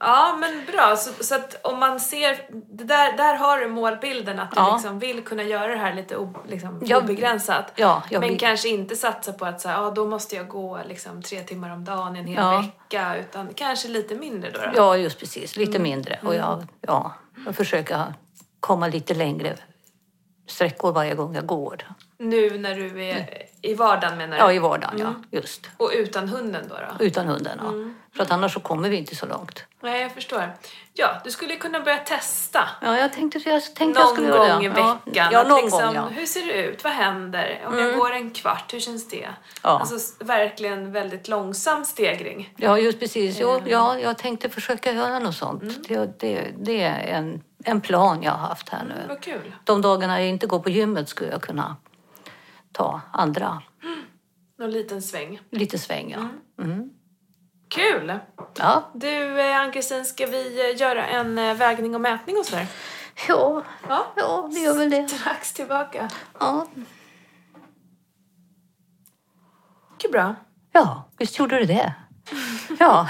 ja, 0.00 0.36
men 0.40 0.64
bra. 0.66 0.96
Så, 0.96 1.24
så 1.24 1.34
att 1.34 1.66
om 1.66 1.78
man 1.78 2.00
ser, 2.00 2.46
där, 2.68 3.16
där 3.16 3.34
har 3.34 3.58
du 3.60 3.68
målbilden 3.68 4.40
att 4.40 4.50
du 4.50 4.56
Ja. 4.60 4.72
liksom 4.74 4.98
vill 4.98 5.24
kunna 5.24 5.42
göra 5.42 5.66
det 5.66 5.76
här 5.78 5.94
lite 5.94 6.16
o, 6.16 6.34
liksom, 6.48 6.82
Ja, 6.84 6.98
obegränsat. 6.98 7.72
ja, 7.76 8.02
jag 8.10 8.20
men 8.20 8.28
vill- 8.30 8.40
kanske 8.40 8.68
inte 8.68 8.96
satsa 8.96 9.32
på 9.32 9.44
att 9.46 9.60
så 9.60 9.68
här, 9.68 9.82
ja, 9.82 9.90
då 9.90 10.06
måste 10.06 10.36
jag 10.36 10.48
gå 10.48 10.80
liksom, 10.88 11.22
tre 11.22 11.40
timmar 11.40 11.70
om 11.70 11.84
dagen 11.84 12.16
en 12.16 12.26
hel 12.26 12.36
Ja. 12.36 12.60
vecka. 12.60 13.16
Utan 13.16 13.48
kanske 13.54 13.88
lite 13.88 14.14
mindre 14.14 14.50
då. 14.50 14.58
då. 14.58 14.70
Ja, 14.74 14.96
just 14.96 15.18
precis. 15.18 15.56
Lite 15.56 15.78
mindre. 15.78 16.18
Och 16.24 16.34
jag, 16.34 16.66
ja, 16.80 17.12
jag 17.46 17.54
försöker 17.56 18.14
komma 18.60 18.86
lite 18.88 19.14
längre 19.14 19.56
sträckor 20.46 20.92
varje 20.92 21.14
gång 21.14 21.34
jag 21.34 21.46
går. 21.46 21.86
Nu 22.18 22.58
när 22.58 22.74
du 22.74 23.04
är 23.04 23.28
i 23.62 23.74
vardagen 23.74 24.18
menar 24.18 24.36
du? 24.36 24.42
Ja, 24.42 24.52
i 24.52 24.58
vardagen, 24.58 24.98
ja. 24.98 25.14
Just. 25.30 25.70
Och 25.76 25.90
utan 25.94 26.28
hunden 26.28 26.64
då? 26.68 26.74
då? 26.98 27.04
Utan 27.04 27.26
hunden, 27.26 27.60
ja. 27.62 27.72
För 28.16 28.22
att 28.22 28.30
annars 28.30 28.52
så 28.54 28.60
kommer 28.60 28.88
vi 28.88 28.96
inte 28.96 29.16
så 29.16 29.26
långt. 29.26 29.64
Nej, 29.80 30.02
jag 30.02 30.12
förstår. 30.12 30.52
Ja, 30.92 31.20
du 31.24 31.30
skulle 31.30 31.56
kunna 31.56 31.80
börja 31.80 31.98
testa. 31.98 32.68
Ja, 32.82 32.98
jag 32.98 33.12
tänkte, 33.12 33.38
jag 33.38 33.62
tänkte 33.62 33.82
jag 33.82 33.94
Någon 33.94 34.14
skulle 34.14 34.28
göra 34.28 34.52
gång 34.52 34.58
det. 34.58 34.64
i 34.64 34.68
veckan. 34.68 34.98
Ja, 35.32 35.42
någon 35.42 35.62
liksom, 35.62 35.82
gång, 35.82 35.94
ja. 35.94 36.08
Hur 36.08 36.26
ser 36.26 36.46
det 36.46 36.52
ut? 36.52 36.84
Vad 36.84 36.92
händer? 36.92 37.64
Om 37.66 37.78
jag 37.78 37.96
går 37.96 38.12
en 38.12 38.30
kvart, 38.30 38.74
hur 38.74 38.80
känns 38.80 39.08
det? 39.08 39.28
Ja. 39.62 39.68
Alltså 39.80 40.24
verkligen 40.24 40.92
väldigt 40.92 41.28
långsam 41.28 41.84
stegring. 41.84 42.54
Ja, 42.56 42.78
just 42.78 43.00
precis. 43.00 43.36
Jo, 43.40 43.60
ja, 43.66 43.98
jag 43.98 44.18
tänkte 44.18 44.48
försöka 44.48 44.92
göra 44.92 45.18
något 45.18 45.36
sånt. 45.36 45.88
Det, 45.88 46.20
det, 46.20 46.46
det 46.58 46.82
är 46.82 47.16
en, 47.16 47.42
en 47.64 47.80
plan 47.80 48.22
jag 48.22 48.32
har 48.32 48.48
haft 48.48 48.68
här 48.68 48.84
nu. 48.84 48.94
Vad 49.08 49.20
kul. 49.20 49.54
De 49.64 49.82
dagarna 49.82 50.20
jag 50.20 50.28
inte 50.28 50.46
går 50.46 50.58
på 50.58 50.70
gymmet 50.70 51.08
skulle 51.08 51.30
jag 51.30 51.42
kunna 51.42 51.76
ta 52.72 53.00
andra, 53.12 53.62
Någon 54.58 54.70
liten 54.70 55.02
sväng. 55.02 55.40
lite 55.50 55.78
sväng. 55.78 56.10
Ja, 56.10 56.28
Kul! 57.68 58.18
ja. 58.58 58.90
Du, 58.94 59.40
eh, 59.40 59.60
Ann-Kristin, 59.60 60.04
ska 60.04 60.26
vi 60.26 60.70
eh, 60.70 60.80
göra 60.80 61.06
en 61.06 61.38
eh, 61.38 61.54
vägning 61.54 61.94
och 61.94 62.00
mätning 62.00 62.38
och 62.38 62.46
sådär? 62.46 62.66
ja, 63.28 63.62
Ja. 63.88 64.06
ja 64.16 64.48
det 64.52 64.58
gör 64.60 64.74
väl 64.78 64.90
det. 64.90 65.08
Strax 65.08 65.52
tillbaka. 65.52 66.08
Ja, 66.40 66.66
Mycket 69.92 70.12
bra. 70.12 70.34
ja 70.72 71.08
visst 71.18 71.38
gjorde 71.38 71.58
du 71.58 71.64
det. 71.64 71.94
Ja, 72.78 73.08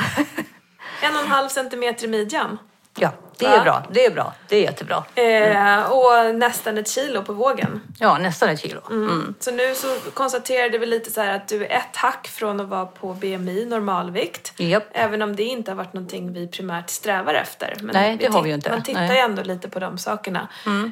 En 1.03 1.15
och 1.17 1.21
en 1.23 1.29
halv 1.29 1.49
centimeter 1.49 2.05
i 2.05 2.09
midjan. 2.11 2.59
ja 2.99 3.13
Det 3.41 3.47
är 3.47 3.57
Ja. 3.57 3.63
bra. 3.63 3.83
Det 3.91 4.07
är 4.07 4.11
bra. 4.11 4.33
Det 4.49 4.57
är 4.57 4.61
jättebra. 4.63 5.05
Eh, 5.15 5.91
och 5.93 6.35
nästan 6.35 6.79
ett 6.79 6.89
kilo 6.89 7.23
på 7.23 7.33
vågen. 7.33 7.81
Ja, 7.99 8.19
nästan 8.19 8.49
ett 8.49 8.61
kilo. 8.61 8.81
Mm. 8.91 9.35
Så 9.41 9.51
nu 9.51 9.75
så 9.75 9.97
konstaterade 10.15 10.79
vi 10.79 10.87
lite 10.87 11.11
så 11.11 11.21
att 11.21 11.49
du 11.49 11.65
är 11.67 11.71
ett 11.77 11.97
hack 11.97 12.29
från 12.29 12.61
att 12.61 12.69
vara 12.69 12.87
på 12.87 13.15
BMI 13.15 13.67
normalvikt. 13.67 14.53
Japp. 14.57 14.89
Även 14.93 15.23
om 15.23 15.37
det 15.37 15.43
inte 15.43 15.71
har 15.71 15.77
varit 15.77 15.93
någonting 15.93 16.33
vi 16.33 16.49
primärt 16.49 16.91
strävar 16.91 17.35
efter. 17.35 17.75
Men 17.81 17.93
Nej, 17.95 18.17
det 18.21 18.27
har 18.33 18.43
vi 18.43 18.49
ju 18.49 18.55
inte. 18.55 18.71
Man 18.71 18.83
tittar 18.83 19.01
Nej. 19.01 19.11
Mm. 19.11 19.17
ju 19.17 19.23
ändå 19.23 19.43
lite 19.43 19.69
på 19.69 19.79
de 19.79 19.99
sakerna. 19.99 20.49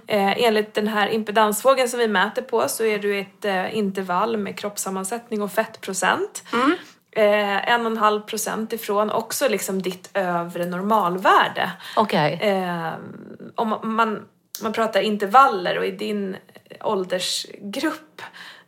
Eh, 0.07 0.45
enligt 0.45 0.75
den 0.75 0.89
här 0.89 1.09
impedansvågen 1.09 1.89
som 1.89 1.99
vi 1.99 2.09
mäter 2.09 2.43
på 2.43 2.69
så 2.69 2.85
är 2.85 2.99
du 2.99 3.17
i 3.17 3.21
ett 3.21 3.45
eh, 3.45 3.77
intervall 3.79 4.37
med 4.37 4.59
kroppssammansättning 4.59 5.43
och 5.43 5.53
fettprocent. 5.53 6.43
Mm. 7.19 7.49
Eh, 7.59 7.73
en 7.73 7.87
och 7.87 7.93
en 7.93 7.99
halv 7.99 8.21
procent 8.21 8.73
ifrån 8.73 9.11
också 9.11 9.49
liksom 9.49 9.83
ditt 9.83 10.11
övre 10.15 10.67
normalvärde. 10.67 11.71
Okej. 11.97 12.39
Eh, 12.43 12.93
om 13.55 13.79
man, 13.83 14.25
man 14.63 14.73
pratar 14.73 15.01
intervaller 15.01 15.79
och 15.79 15.87
i 15.87 15.91
din 15.91 16.37
åldersgrupp 16.81 18.23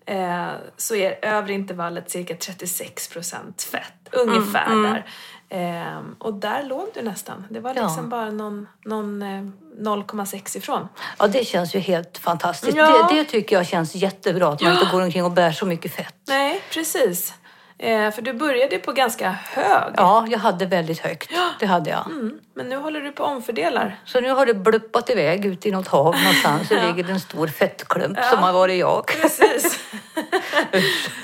eh, 0.06 0.48
så 0.76 0.94
är 0.94 1.18
övre 1.24 1.52
intervallet 1.52 2.10
cirka 2.10 2.34
36% 2.34 3.70
fett, 3.70 3.92
ungefär 4.12 4.68
där. 4.82 5.06
Eh, 5.52 5.98
och 6.18 6.34
där 6.34 6.62
låg 6.62 6.88
du 6.94 7.02
nästan. 7.02 7.46
Det 7.50 7.60
var 7.60 7.74
Ja. 7.76 7.82
liksom 7.82 8.08
bara 8.08 8.30
någon, 8.30 8.68
någon 8.84 9.22
eh, 9.22 9.42
0,6 9.78 10.56
ifrån. 10.56 10.88
Ja, 11.18 11.26
det 11.26 11.44
känns 11.44 11.74
ju 11.74 11.78
helt 11.78 12.18
fantastiskt. 12.18 12.76
Ja. 12.76 13.08
Det, 13.10 13.14
det 13.16 13.24
tycker 13.24 13.56
jag 13.56 13.66
känns 13.66 13.94
jättebra, 13.94 14.48
att 14.48 14.62
man 14.62 14.72
inte 14.72 14.88
går 14.92 15.00
omkring 15.02 15.24
och 15.24 15.30
bär 15.32 15.52
så 15.52 15.66
mycket 15.66 15.94
fett. 15.94 16.14
Nej, 16.28 16.62
precis. 16.72 17.34
Eh, 17.82 18.10
för 18.10 18.22
du 18.22 18.32
började 18.32 18.78
på 18.78 18.92
ganska 18.92 19.30
hög. 19.30 19.94
Ja, 19.96 20.26
jag 20.30 20.38
hade 20.38 20.66
väldigt 20.66 20.98
högt. 20.98 21.30
Det 21.60 21.66
hade 21.66 21.90
jag. 21.90 22.06
Mm, 22.06 22.38
men 22.54 22.68
nu 22.68 22.76
håller 22.76 23.00
du 23.00 23.12
på 23.12 23.22
och 23.22 23.28
omfördelar. 23.30 23.96
Så 24.04 24.20
nu 24.20 24.30
har 24.30 24.46
det 24.46 24.54
bluppat 24.54 25.10
iväg 25.10 25.46
ut 25.46 25.66
i 25.66 25.70
något 25.70 25.88
hav 25.88 26.14
någonstans. 26.16 26.68
Så 26.68 26.74
ligger 26.86 27.04
det 27.04 27.12
en 27.12 27.20
stor 27.20 27.46
fettklump 27.46 28.18
som 28.30 28.38
har 28.38 28.52
varit 28.52 28.78
jag. 28.78 29.06
Precis. 29.06 29.80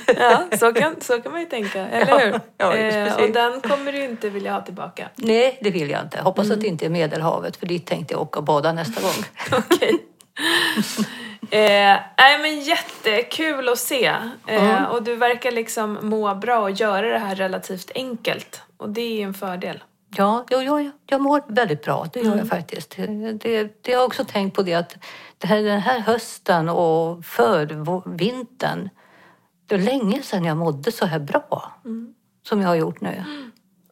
ja, 0.19 0.45
så 0.59 0.73
kan, 0.73 1.01
så 1.01 1.21
kan 1.21 1.33
man 1.33 1.41
ju 1.41 1.47
tänka, 1.47 1.89
eller 1.89 2.13
Ja, 2.13 2.19
hur? 2.19 2.41
ja, 2.59 2.75
eh, 2.77 3.15
och 3.25 3.31
den 3.31 3.61
kommer 3.61 3.93
du 3.93 4.05
inte 4.05 4.29
vilja 4.31 4.53
ha 4.53 4.61
tillbaka. 4.61 5.09
Nej, 5.17 5.59
det 5.63 5.71
vill 5.71 5.91
jag 5.91 6.01
inte. 6.03 6.21
Hoppas 6.23 6.45
Mm. 6.47 6.55
att 6.59 6.61
det 6.63 6.67
inte 6.69 6.87
är 6.87 6.91
Medelhavet, 6.91 7.57
för 7.57 7.67
dit 7.67 7.87
tänkte 7.87 8.15
jag 8.15 8.23
åka 8.23 8.39
och 8.39 8.45
bada 8.45 8.73
nästa 8.73 9.01
gång. 9.01 9.25
Okej. 9.59 9.99
Eh, 11.51 12.01
nej 12.19 12.39
men 12.43 12.61
jättekul 12.61 13.69
att 13.69 13.79
se. 13.79 14.15
Eh, 14.47 14.83
Och 14.85 15.03
du 15.03 15.17
verkar 15.17 15.51
liksom 15.53 15.99
må 16.03 16.35
bra 16.35 16.59
och 16.59 16.71
göra 16.71 17.09
det 17.09 17.19
här 17.19 17.35
relativt 17.35 17.91
enkelt. 17.95 18.63
Och 18.77 18.89
det 18.91 19.01
är 19.01 19.13
ju 19.17 19.23
en 19.23 19.35
fördel. 19.35 19.83
Ja, 20.17 20.45
jag, 20.49 20.65
jag, 20.65 20.91
jag 21.07 21.21
mår 21.21 21.43
väldigt 21.49 21.85
bra, 21.85 22.07
det 22.13 22.21
gör 22.21 22.27
Mm. 22.27 22.39
jag 22.39 22.49
faktiskt. 22.49 22.97
Det, 22.97 23.07
det, 23.33 23.83
det 23.83 23.93
har 23.93 24.01
jag 24.01 24.05
också 24.07 24.25
tänkt 24.25 24.55
på 24.57 24.63
det 24.63 24.75
att 24.75 24.97
det 25.39 25.47
här, 25.47 25.63
den 25.63 25.81
här 25.81 25.99
hösten 26.01 26.69
och 26.69 27.25
för 27.25 27.67
vå- 27.67 28.17
vintern, 28.19 28.89
det 29.67 29.75
är 29.75 29.79
länge 29.79 30.23
sedan 30.23 30.45
jag 30.45 30.57
mådde 30.57 30.93
så 30.93 31.07
här 31.07 31.19
bra 31.19 31.73
Mm. 31.85 32.15
som 32.49 32.61
jag 32.61 32.69
har 32.69 32.75
gjort 32.77 33.01
nu. 33.01 33.25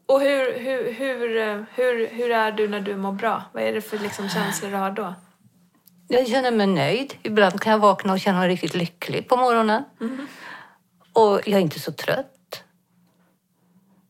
Och 0.07 0.21
hur, 0.21 0.59
hur, 0.59 0.93
hur, 0.93 1.37
eh, 1.37 1.61
hur, 1.75 2.09
hur 2.09 2.31
är 2.31 2.53
du 2.53 2.69
när 2.69 2.81
du 2.81 2.97
mår 2.97 3.12
bra? 3.12 3.43
Vad 3.53 3.62
är 3.62 3.73
det 3.73 3.81
för 3.81 3.99
liksom 3.99 4.29
känslor 4.29 4.71
du 4.71 4.77
har 4.77 4.90
då? 4.90 5.14
Jag 6.09 6.29
känner 6.29 6.51
mig 6.51 6.67
nöjd. 6.67 7.14
Ibland 7.23 7.61
kan 7.61 7.73
jag 7.73 7.79
vakna 7.79 8.12
och 8.12 8.21
känna 8.21 8.38
mig 8.38 8.49
riktigt 8.49 8.75
lycklig 8.75 9.29
på 9.29 9.37
morgonen. 9.37 9.85
Och 11.12 11.40
jag 11.45 11.49
är 11.49 11.59
inte 11.59 11.81
så 11.81 11.93
trött. 11.93 12.31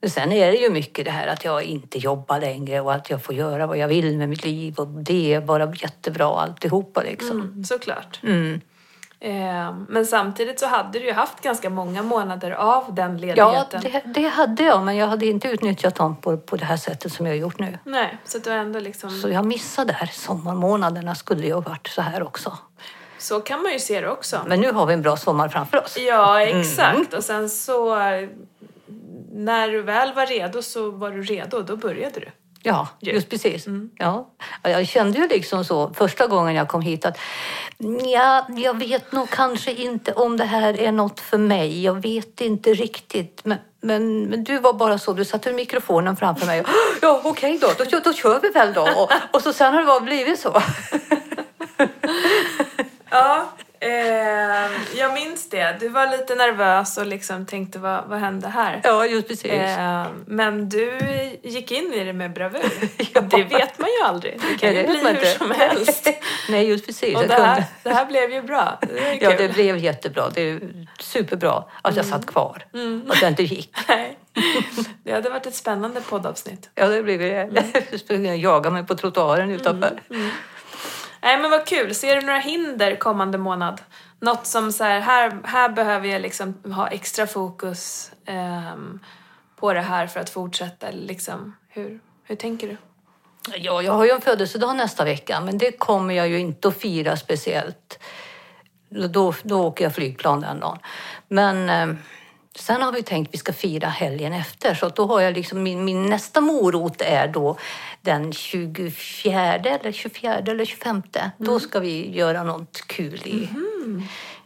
Men 0.00 0.11
Sen 0.11 0.33
är 0.33 0.52
det 0.52 0.57
ju 0.57 0.70
mycket 0.70 1.04
det 1.04 1.11
här 1.11 1.26
att 1.26 1.44
jag 1.44 1.62
inte 1.62 1.98
jobbar 1.98 2.40
längre 2.40 2.80
och 2.80 2.94
att 2.94 3.11
jag 3.11 3.22
får 3.22 3.35
göra 3.35 3.66
vad 3.66 3.78
jag 3.78 3.88
vill 3.88 4.18
med 4.18 4.28
mitt 4.28 4.44
liv 4.44 4.74
och 4.78 4.87
det 4.87 5.35
är 5.35 5.40
bara 5.40 5.74
jättebra 5.74 6.26
alltihopa 6.26 7.02
liksom. 7.02 7.40
Mm, 7.40 7.64
såklart. 7.64 8.20
Mm. 8.22 8.61
Eh, 9.24 9.74
men 9.88 10.06
samtidigt 10.06 10.60
så 10.60 10.66
hade 10.66 10.98
du 10.98 11.04
ju 11.06 11.12
haft 11.12 11.40
ganska 11.40 11.70
många 11.70 12.02
månader 12.02 12.50
av 12.50 12.94
den 12.94 13.18
Ja, 13.18 13.26
ledigheten. 13.26 13.80
det, 13.80 14.20
det 14.20 14.28
hade 14.28 14.64
jag 14.64 14.82
men 14.82 14.96
jag 14.96 15.06
hade 15.06 15.26
inte 15.26 15.48
utnyttjat 15.48 15.94
dem 15.94 16.16
på, 16.16 16.37
på 16.37 16.56
det 16.56 16.64
här 16.64 16.76
sättet 16.76 17.12
som 17.12 17.26
jag 17.26 17.32
har 17.32 17.38
gjort 17.38 17.58
nu. 17.58 17.78
Nej, 17.84 18.18
så 18.24 18.38
du 18.38 18.50
ändå 18.50 18.80
liksom... 18.80 19.10
Så 19.10 19.28
jag 19.28 19.44
missade 19.44 19.92
det 19.92 19.96
här 19.96 20.06
sommarmånaderna 20.06 21.14
skulle 21.14 21.46
ju 21.46 21.52
ha 21.52 21.60
varit 21.60 21.87
så 21.87 22.02
här 22.02 22.22
också. 22.22 22.58
Så 23.18 23.40
kan 23.40 23.62
man 23.62 23.72
ju 23.72 23.78
se 23.78 24.00
det 24.00 24.10
också. 24.10 24.40
Men 24.46 24.60
nu 24.60 24.72
har 24.72 24.87
vi 24.87 24.94
en 24.94 25.02
bra 25.02 25.16
sommar 25.16 25.48
framför 25.48 25.82
oss. 25.84 25.96
Ja, 25.98 26.40
exakt. 26.40 27.12
Och 27.14 27.24
sen 27.24 27.50
så... 27.50 27.96
När 29.32 29.68
du 29.68 29.82
väl 29.82 30.14
var 30.14 30.26
redo 30.26 30.62
så 30.62 30.90
var 30.90 31.10
du 31.10 31.22
redo 31.22 31.56
och 31.56 31.64
då 31.64 31.76
började 31.76 32.20
du. 32.20 32.30
Ja, 32.66 32.88
just 33.00 33.29
precis. 33.31 33.66
Ja. 33.98 34.29
Ja, 34.62 34.70
Jag 34.70 34.87
kände 34.88 35.18
ju 35.18 35.29
liksom 35.29 35.64
så 35.64 35.94
första 35.94 36.27
gången 36.27 36.55
jag 36.55 36.68
kom 36.68 36.81
hit 36.81 37.05
att 37.07 37.18
ja, 38.12 38.46
jag 38.57 38.79
vet 38.79 39.12
nog 39.12 39.31
kanske 39.31 39.72
inte 39.72 40.12
om 40.12 40.37
det 40.37 40.44
här 40.44 40.81
är 40.81 40.92
något 40.92 41.20
för 41.20 41.38
mig. 41.38 41.83
Jag 41.85 42.03
vet 42.03 42.40
inte 42.40 42.74
riktigt. 42.74 43.40
Men, 43.44 43.59
men, 43.81 44.22
men 44.22 44.44
du 44.44 44.59
var 44.59 44.72
bara 44.72 44.98
så, 44.98 45.12
du 45.12 45.24
satte 45.24 45.53
mikrofonen 45.53 46.16
framför 46.16 46.46
mig 46.46 46.61
och 46.61 46.66
ja, 47.03 47.20
okej 47.24 47.59
då, 47.61 47.68
då, 47.79 47.85
kör- 47.85 48.00
då 48.05 48.12
kör 48.12 48.40
vi 48.40 48.48
väl 48.48 48.72
då. 48.72 48.83
Och, 48.83 49.11
och 49.33 49.42
så 49.42 49.53
sen 49.53 49.72
har 49.74 49.81
det 49.81 49.87
bara 49.87 50.00
blivit 50.00 50.40
så. 50.40 50.62
Ja, 53.11 53.46
eh, 53.85 54.70
jag 54.99 55.14
minns 55.14 55.51
det. 55.51 55.77
Du 55.81 55.88
var 55.88 56.07
lite 56.07 56.35
nervös 56.35 56.97
och 56.99 57.07
liksom 57.07 57.47
tänkte 57.47 57.79
vad, 57.79 58.05
vad 58.09 58.18
hände 58.18 58.49
här? 58.49 58.81
Ja, 58.85 59.07
just 59.07 59.29
precis. 59.29 59.53
Eh, 59.53 60.07
men 60.27 60.68
du 60.68 60.99
gick 61.42 61.70
in 61.73 61.92
i 61.92 62.05
det 62.05 62.12
med 62.12 62.33
bravur. 62.33 62.62
Ja. 63.14 63.20
Det 63.20 63.44
vet 63.44 63.79
man 63.79 63.88
ju 64.01 64.05
aldrig. 64.07 64.40
Det 64.40 64.59
kan 64.59 64.75
Ja, 64.75 64.81
ju 64.81 64.87
det 64.87 64.88
bli 64.92 65.01
hur 65.01 65.11
inte. 65.11 65.27
som 65.27 65.51
helst. 65.51 66.09
Nej, 66.49 66.68
just 66.68 66.87
precis. 66.87 67.16
Och 67.16 67.27
det 67.29 67.35
här, 67.35 67.64
det 67.83 67.90
här 67.90 68.07
blev 68.07 68.33
ju 68.33 68.42
bra. 68.42 68.79
Det 68.81 69.18
Ja, 69.20 69.35
det 69.38 69.49
blev 69.55 69.77
jättebra. 69.77 70.29
Det 70.35 70.42
är 70.51 70.61
superbra 71.01 71.64
att 71.83 71.97
jag 71.97 72.05
satt 72.07 72.27
kvar. 72.27 72.64
Att 73.09 73.23
jag 73.23 73.31
inte 73.31 73.42
gick. 73.42 73.77
Nej. 73.88 74.18
Det 75.05 75.12
hade 75.12 75.31
varit 75.31 75.47
ett 75.47 75.55
spännande 75.55 76.01
poddavsnitt. 76.01 76.70
Ja, 76.75 76.87
det 76.87 77.03
blev 77.03 77.18
det. 77.18 77.62
Jag 77.90 78.01
skulle 78.01 78.35
jaga 78.37 78.70
mig 78.70 78.87
på 78.87 78.94
trottoaren 78.94 79.51
utanför. 79.51 80.01
Nej 81.24 81.38
men 81.38 81.50
vad 81.50 81.66
kul. 81.66 81.94
Ser 81.94 82.16
du 82.16 82.26
några 82.26 82.38
hinder 82.38 82.96
kommande 82.96 83.38
månad? 83.38 83.80
Något 84.20 84.46
som 84.46 84.72
så 84.72 84.84
här, 84.84 85.00
här, 85.00 85.38
här 85.44 85.68
behöver 85.68 86.08
jag 86.08 86.22
liksom 86.22 86.54
ha 86.64 86.88
extra 86.88 87.26
fokus 87.26 88.12
um, 88.74 89.00
på 89.56 89.72
det 89.72 89.80
här 89.80 90.06
för 90.06 90.20
att 90.20 90.30
fortsätta. 90.30 90.90
Liksom, 90.90 91.56
hur, 91.68 92.00
hur 92.24 92.37
tänker 92.37 92.68
du? 92.68 92.76
Ja, 93.56 93.82
jag 93.82 93.92
har 93.92 94.04
ju 94.04 94.10
en 94.10 94.20
födelsedag 94.20 94.76
nästa 94.76 95.04
vecka, 95.04 95.40
men 95.40 95.58
det 95.58 95.72
kommer 95.78 96.14
jag 96.14 96.28
ju 96.28 96.38
inte 96.38 96.68
att 96.68 96.76
fira 96.76 97.16
speciellt. 97.16 97.98
Då, 98.88 99.34
då 99.42 99.66
åker 99.66 99.84
jag 99.84 99.94
flygplan 99.94 100.40
den 100.40 100.60
dagen. 100.60 100.78
Men 101.28 101.68
eh, 101.68 101.96
sen 102.56 102.82
har 102.82 102.92
vi 102.92 103.02
tänkt 103.02 103.28
att 103.28 103.34
vi 103.34 103.38
ska 103.38 103.52
fira 103.52 103.88
helgen 103.88 104.32
efter, 104.32 104.74
så 104.74 104.88
då 104.88 105.06
har 105.06 105.20
jag 105.20 105.34
liksom 105.34 105.62
min, 105.62 105.84
min 105.84 106.06
nästa 106.06 106.40
morot 106.40 107.00
är 107.02 107.28
då 107.28 107.56
den 108.02 108.32
24 108.32 109.40
eller 109.54 109.92
24 109.92 110.34
eller 110.34 110.64
25. 110.64 111.02
Då 111.38 111.60
ska 111.60 111.80
vi 111.80 112.10
göra 112.10 112.42
något 112.42 112.82
kul 112.86 113.22
i, 113.24 113.48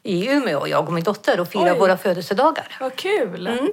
i 0.02 0.28
Umeå, 0.30 0.66
jag 0.66 0.86
och 0.86 0.92
min 0.92 1.04
dotter, 1.04 1.40
och 1.40 1.48
fira 1.48 1.72
Oj. 1.72 1.78
våra 1.78 1.96
födelsedagar. 1.96 2.76
Vad 2.80 2.96
kul! 2.96 3.46
Mm. 3.46 3.68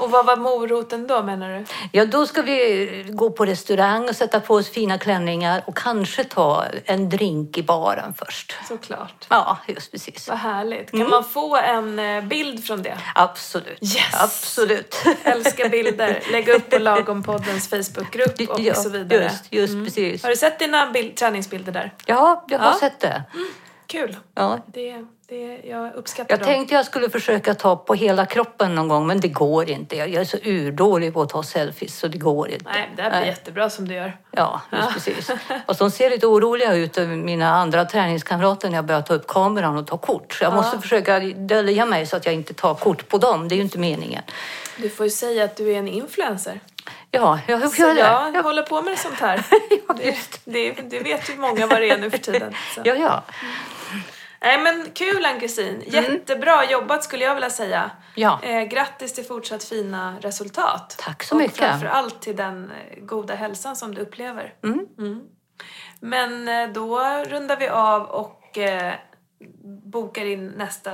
Och 0.00 0.10
vad 0.10 0.26
var 0.26 0.36
moroten 0.36 1.06
då 1.06 1.22
menar 1.22 1.48
du? 1.58 1.64
Ja, 1.92 2.04
då 2.04 2.26
ska 2.26 2.42
vi 2.42 3.04
gå 3.08 3.30
på 3.30 3.44
restaurang 3.44 4.08
och 4.08 4.16
sätta 4.16 4.40
på 4.40 4.54
oss 4.54 4.68
fina 4.70 4.98
klänningar 4.98 5.62
och 5.66 5.76
kanske 5.76 6.24
ta 6.24 6.64
en 6.84 7.08
drink 7.08 7.58
i 7.58 7.62
baren 7.62 8.14
först. 8.14 8.54
Såklart. 8.68 9.26
Ja, 9.28 9.58
just 9.68 9.92
precis. 9.92 10.28
Vad 10.28 10.38
härligt. 10.38 10.90
Kan 10.90 11.08
man 11.08 11.24
få 11.24 11.56
en 11.56 11.98
eh, 11.98 12.24
bild 12.24 12.64
från 12.64 12.82
det? 12.82 12.98
Absolut. 13.14 13.82
Yes! 13.82 14.14
Absolut. 14.22 14.94
Älskar 15.22 15.68
bilder. 15.68 16.22
Lägga 16.32 16.54
upp 16.54 16.70
på 16.70 16.78
Lagompoddens 16.78 17.68
Facebookgrupp 17.68 18.50
och 18.50 18.60
ja, 18.60 18.74
så 18.74 18.88
vidare. 18.88 19.22
Just, 19.24 19.52
just 19.52 19.84
precis. 19.84 20.22
Har 20.22 20.30
du 20.30 20.36
sett 20.36 20.58
dina 20.58 20.90
bild, 20.90 21.16
träningsbilder 21.16 21.72
där? 21.72 21.94
Ja, 22.06 22.44
jag 22.48 22.58
har 22.58 22.66
Ja. 22.72 22.78
sett 22.80 23.00
det. 23.00 23.22
Kul. 23.86 24.16
Ja. 24.34 24.58
Det, 24.66 25.04
det, 25.30 25.60
jag 25.68 25.94
uppskattar 25.94 26.32
Jag 26.32 26.38
dem. 26.40 26.46
tänkte 26.46 26.74
jag 26.74 26.86
skulle 26.86 27.10
försöka 27.10 27.54
ta 27.54 27.76
på 27.76 27.94
hela 27.94 28.26
kroppen 28.26 28.74
någon 28.74 28.88
gång, 28.88 29.06
men 29.06 29.20
det 29.20 29.28
går 29.28 29.70
inte. 29.70 29.96
Jag 29.96 30.08
jag 30.08 30.20
är 30.20 30.24
så 30.24 30.36
urdålig 30.44 31.14
på 31.14 31.22
att 31.22 31.28
ta 31.28 31.42
selfies, 31.42 31.98
så 31.98 32.08
det 32.08 32.18
går 32.18 32.50
inte. 32.50 32.64
Nej, 32.72 32.90
det 32.96 33.02
här 33.02 33.10
blir 33.10 33.20
Nej. 33.20 33.28
jättebra 33.28 33.70
som 33.70 33.88
du 33.88 33.94
gör. 33.94 34.16
Ja, 34.30 34.60
just 34.72 34.92
precis. 34.94 35.30
Och 35.66 35.76
de 35.78 35.90
ser 35.90 36.10
lite 36.10 36.26
oroliga 36.26 36.74
ut, 36.74 36.96
mina 37.08 37.54
andra 37.54 37.84
träningskamrater, 37.84 38.68
när 38.70 38.76
jag 38.76 38.84
börjar 38.84 39.02
ta 39.02 39.14
upp 39.14 39.26
kameran 39.26 39.76
och 39.76 39.86
ta 39.86 39.96
kort. 39.98 40.32
Så 40.32 40.44
jag 40.44 40.54
måste 40.54 40.78
försöka 40.78 41.20
dölja 41.20 41.86
mig 41.86 42.06
så 42.06 42.16
att 42.16 42.26
jag 42.26 42.34
inte 42.34 42.54
tar 42.54 42.74
kort 42.74 43.08
på 43.08 43.18
dem. 43.18 43.48
Det 43.48 43.54
är 43.54 43.56
ju 43.56 43.62
inte 43.62 43.78
meningen. 43.78 44.22
Du 44.76 44.88
får 44.90 45.06
ju 45.06 45.10
säga 45.10 45.44
att 45.44 45.56
du 45.56 45.72
är 45.72 45.78
en 45.78 45.88
influencer. 45.88 46.60
Ja, 47.10 47.38
jag 47.46 47.60
göra 47.78 47.94
det. 47.94 48.00
jag 48.00 48.34
Ja, 48.34 48.42
håller 48.42 48.62
på 48.62 48.82
med 48.82 48.98
sånt 48.98 49.20
här. 49.20 49.44
Ja, 49.88 49.94
Det, 49.94 50.16
det, 50.44 50.72
det 50.72 51.00
vet 51.00 51.30
ju 51.30 51.36
många 51.36 51.66
vad 51.66 51.80
det 51.80 51.90
är 51.90 51.98
nu 51.98 52.10
för 52.10 52.18
tiden. 52.18 52.54
Så. 52.74 52.80
ja, 52.84 52.94
ja. 52.94 53.22
Nej 54.44 54.60
men 54.62 54.90
kul 54.94 55.24
Ann-Kristin. 55.24 55.82
Jättebra 55.86 56.64
jobbat 56.70 57.04
skulle 57.04 57.24
jag 57.24 57.34
vilja 57.34 57.50
säga. 57.50 57.78
Mm. 57.80 57.90
Ja. 58.14 58.40
Eh, 58.42 58.62
grattis 58.62 59.12
till 59.12 59.24
fortsatt 59.24 59.64
fina 59.64 60.14
resultat. 60.20 60.96
Tack 60.98 61.22
så 61.22 61.34
och 61.34 61.40
mycket. 61.40 61.56
framför 61.56 61.86
allt 61.86 62.22
till 62.22 62.36
den 62.36 62.70
eh, 62.70 63.04
goda 63.04 63.34
hälsan 63.34 63.76
som 63.76 63.94
du 63.94 64.00
upplever. 64.00 64.54
Mm. 64.64 64.86
Mm. 64.98 65.20
Men 66.00 66.48
eh, 66.48 66.72
då 66.74 66.98
rundar 67.28 67.56
vi 67.56 67.68
av 67.68 68.02
och 68.02 68.58
eh, 68.58 68.94
bokar 69.84 70.24
in 70.24 70.46
nästa 70.48 70.90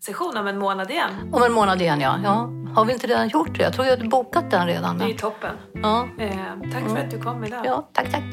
session 0.00 0.36
om 0.36 0.46
en 0.46 0.58
månad 0.58 0.90
igen. 0.90 1.10
Om 1.32 1.42
en 1.42 1.52
månad 1.52 1.82
igen, 1.82 2.00
ja. 2.00 2.18
ja. 2.24 2.48
Har 2.74 2.84
vi 2.84 2.92
inte 2.92 3.06
redan 3.06 3.28
gjort 3.28 3.58
det? 3.58 3.62
Jag 3.62 3.72
tror 3.72 3.84
vi 3.84 3.90
hade 3.90 4.08
bokat 4.08 4.50
den 4.50 4.66
redan. 4.66 4.98
Det 4.98 5.04
är 5.04 5.08
Men... 5.08 5.16
toppen. 5.16 5.56
Ja. 5.72 6.08
Eh, 6.18 6.32
tack 6.72 6.88
för 6.88 6.98
att 6.98 7.10
du 7.10 7.20
kom 7.20 7.44
idag. 7.44 7.66
ja, 7.66 7.88
tack, 7.92 8.12
tack. 8.12 8.24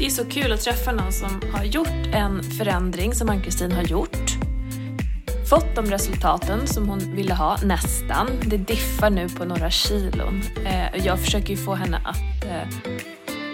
Det 0.00 0.06
är 0.06 0.10
så 0.10 0.24
kul 0.24 0.52
att 0.52 0.60
träffa 0.60 0.92
någon 0.92 1.12
som 1.12 1.42
har 1.52 1.64
gjort 1.64 2.06
en 2.12 2.42
förändring 2.42 3.14
som 3.14 3.28
Ann-Kristin 3.30 3.72
har 3.72 3.82
gjort. 3.82 4.18
Fått 5.50 5.74
de 5.74 5.90
resultaten 5.90 6.66
som 6.66 6.88
hon 6.88 6.98
ville 6.98 7.34
ha, 7.34 7.58
nästan. 7.64 8.26
Det 8.46 8.56
diffar 8.56 9.10
nu 9.10 9.28
på 9.28 9.44
några 9.44 9.70
kilon. 9.70 10.42
Eh, 10.66 11.06
jag 11.06 11.20
försöker 11.20 11.50
ju 11.50 11.56
få 11.56 11.74
henne 11.74 11.96
att 12.04 12.44
eh, 12.44 12.90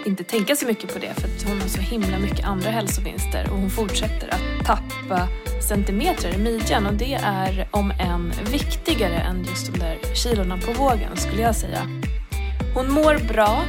inte 0.05 0.23
tänka 0.23 0.55
så 0.55 0.65
mycket 0.65 0.93
på 0.93 0.99
det 0.99 1.13
för 1.13 1.27
att 1.27 1.43
hon 1.43 1.61
har 1.61 1.67
så 1.67 1.81
himla 1.81 2.19
mycket 2.19 2.45
andra 2.45 2.69
hälsovinster 2.69 3.49
och 3.51 3.57
hon 3.57 3.69
fortsätter 3.69 4.33
att 4.33 4.65
tappa 4.65 5.27
centimeter 5.67 6.35
i 6.35 6.37
midjan 6.37 6.85
och 6.85 6.93
det 6.93 7.13
är 7.23 7.67
om 7.71 7.91
än 7.91 8.33
viktigare 8.51 9.15
än 9.15 9.45
just 9.49 9.73
de 9.73 9.79
där 9.79 9.97
kilorna 10.15 10.57
på 10.57 10.71
vågen 10.73 11.17
skulle 11.17 11.41
jag 11.41 11.55
säga. 11.55 11.81
Hon 12.73 12.91
mår 12.91 13.27
bra, 13.33 13.63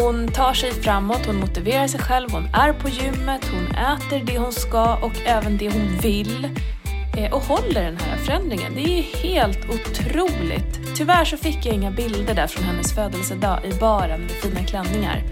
hon 0.00 0.28
tar 0.28 0.54
sig 0.54 0.72
framåt, 0.72 1.26
hon 1.26 1.36
motiverar 1.36 1.86
sig 1.86 2.00
själv, 2.00 2.30
hon 2.30 2.48
är 2.52 2.72
på 2.72 2.88
gymmet, 2.88 3.50
hon 3.52 3.66
äter 3.66 4.24
det 4.24 4.38
hon 4.38 4.52
ska 4.52 4.96
och 4.96 5.12
även 5.26 5.58
det 5.58 5.72
hon 5.72 5.98
vill 6.02 6.48
eh, 7.18 7.32
och 7.32 7.42
håller 7.42 7.82
den 7.82 7.96
här 7.96 8.16
förändringen. 8.16 8.74
Det 8.74 8.80
är 8.80 8.96
ju 8.96 9.02
helt 9.02 9.58
otroligt. 9.70 10.96
Tyvärr 10.96 11.24
så 11.24 11.36
fick 11.36 11.66
jag 11.66 11.74
inga 11.74 11.90
bilder 11.90 12.34
där 12.34 12.46
från 12.46 12.64
hennes 12.64 12.94
födelsedag 12.94 13.60
i 13.64 13.78
baren 13.80 14.20
med 14.20 14.30
fina 14.30 14.60
klänningar. 14.60 15.22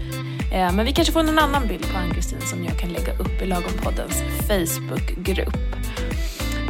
Eh, 0.53 0.71
men 0.73 0.85
vi 0.85 0.91
kanske 0.91 1.13
får 1.13 1.19
en 1.19 1.39
annan 1.39 1.67
bild 1.67 1.91
på 1.91 1.97
Ann-Kristin 1.97 2.41
som 2.41 2.65
jag 2.65 2.79
kan 2.79 2.89
lägga 2.89 3.13
upp 3.13 3.41
i 3.41 3.45
Lagompoddens 3.45 4.23
Facebookgrupp. 4.47 5.57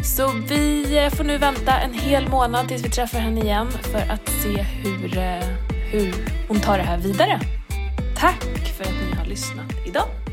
Så 0.03 0.31
vi 0.49 0.97
eh, 0.97 1.09
får 1.09 1.23
nu 1.23 1.37
vänta 1.37 1.79
en 1.79 1.93
hel 1.93 2.29
månad 2.29 2.67
tills 2.67 2.85
vi 2.85 2.89
träffar 2.89 3.19
henne 3.19 3.41
igen 3.41 3.71
för 3.71 4.11
att 4.11 4.29
se 4.29 4.61
hur, 4.61 5.09
hur 5.91 6.15
hon 6.47 6.59
tar 6.59 6.77
det 6.77 6.83
här 6.83 6.97
vidare. 6.97 7.39
Tack 8.15 8.43
för 8.77 8.83
att 8.83 8.93
ni 9.09 9.15
har 9.17 9.25
lyssnat 9.25 9.73
idag. 9.85 10.24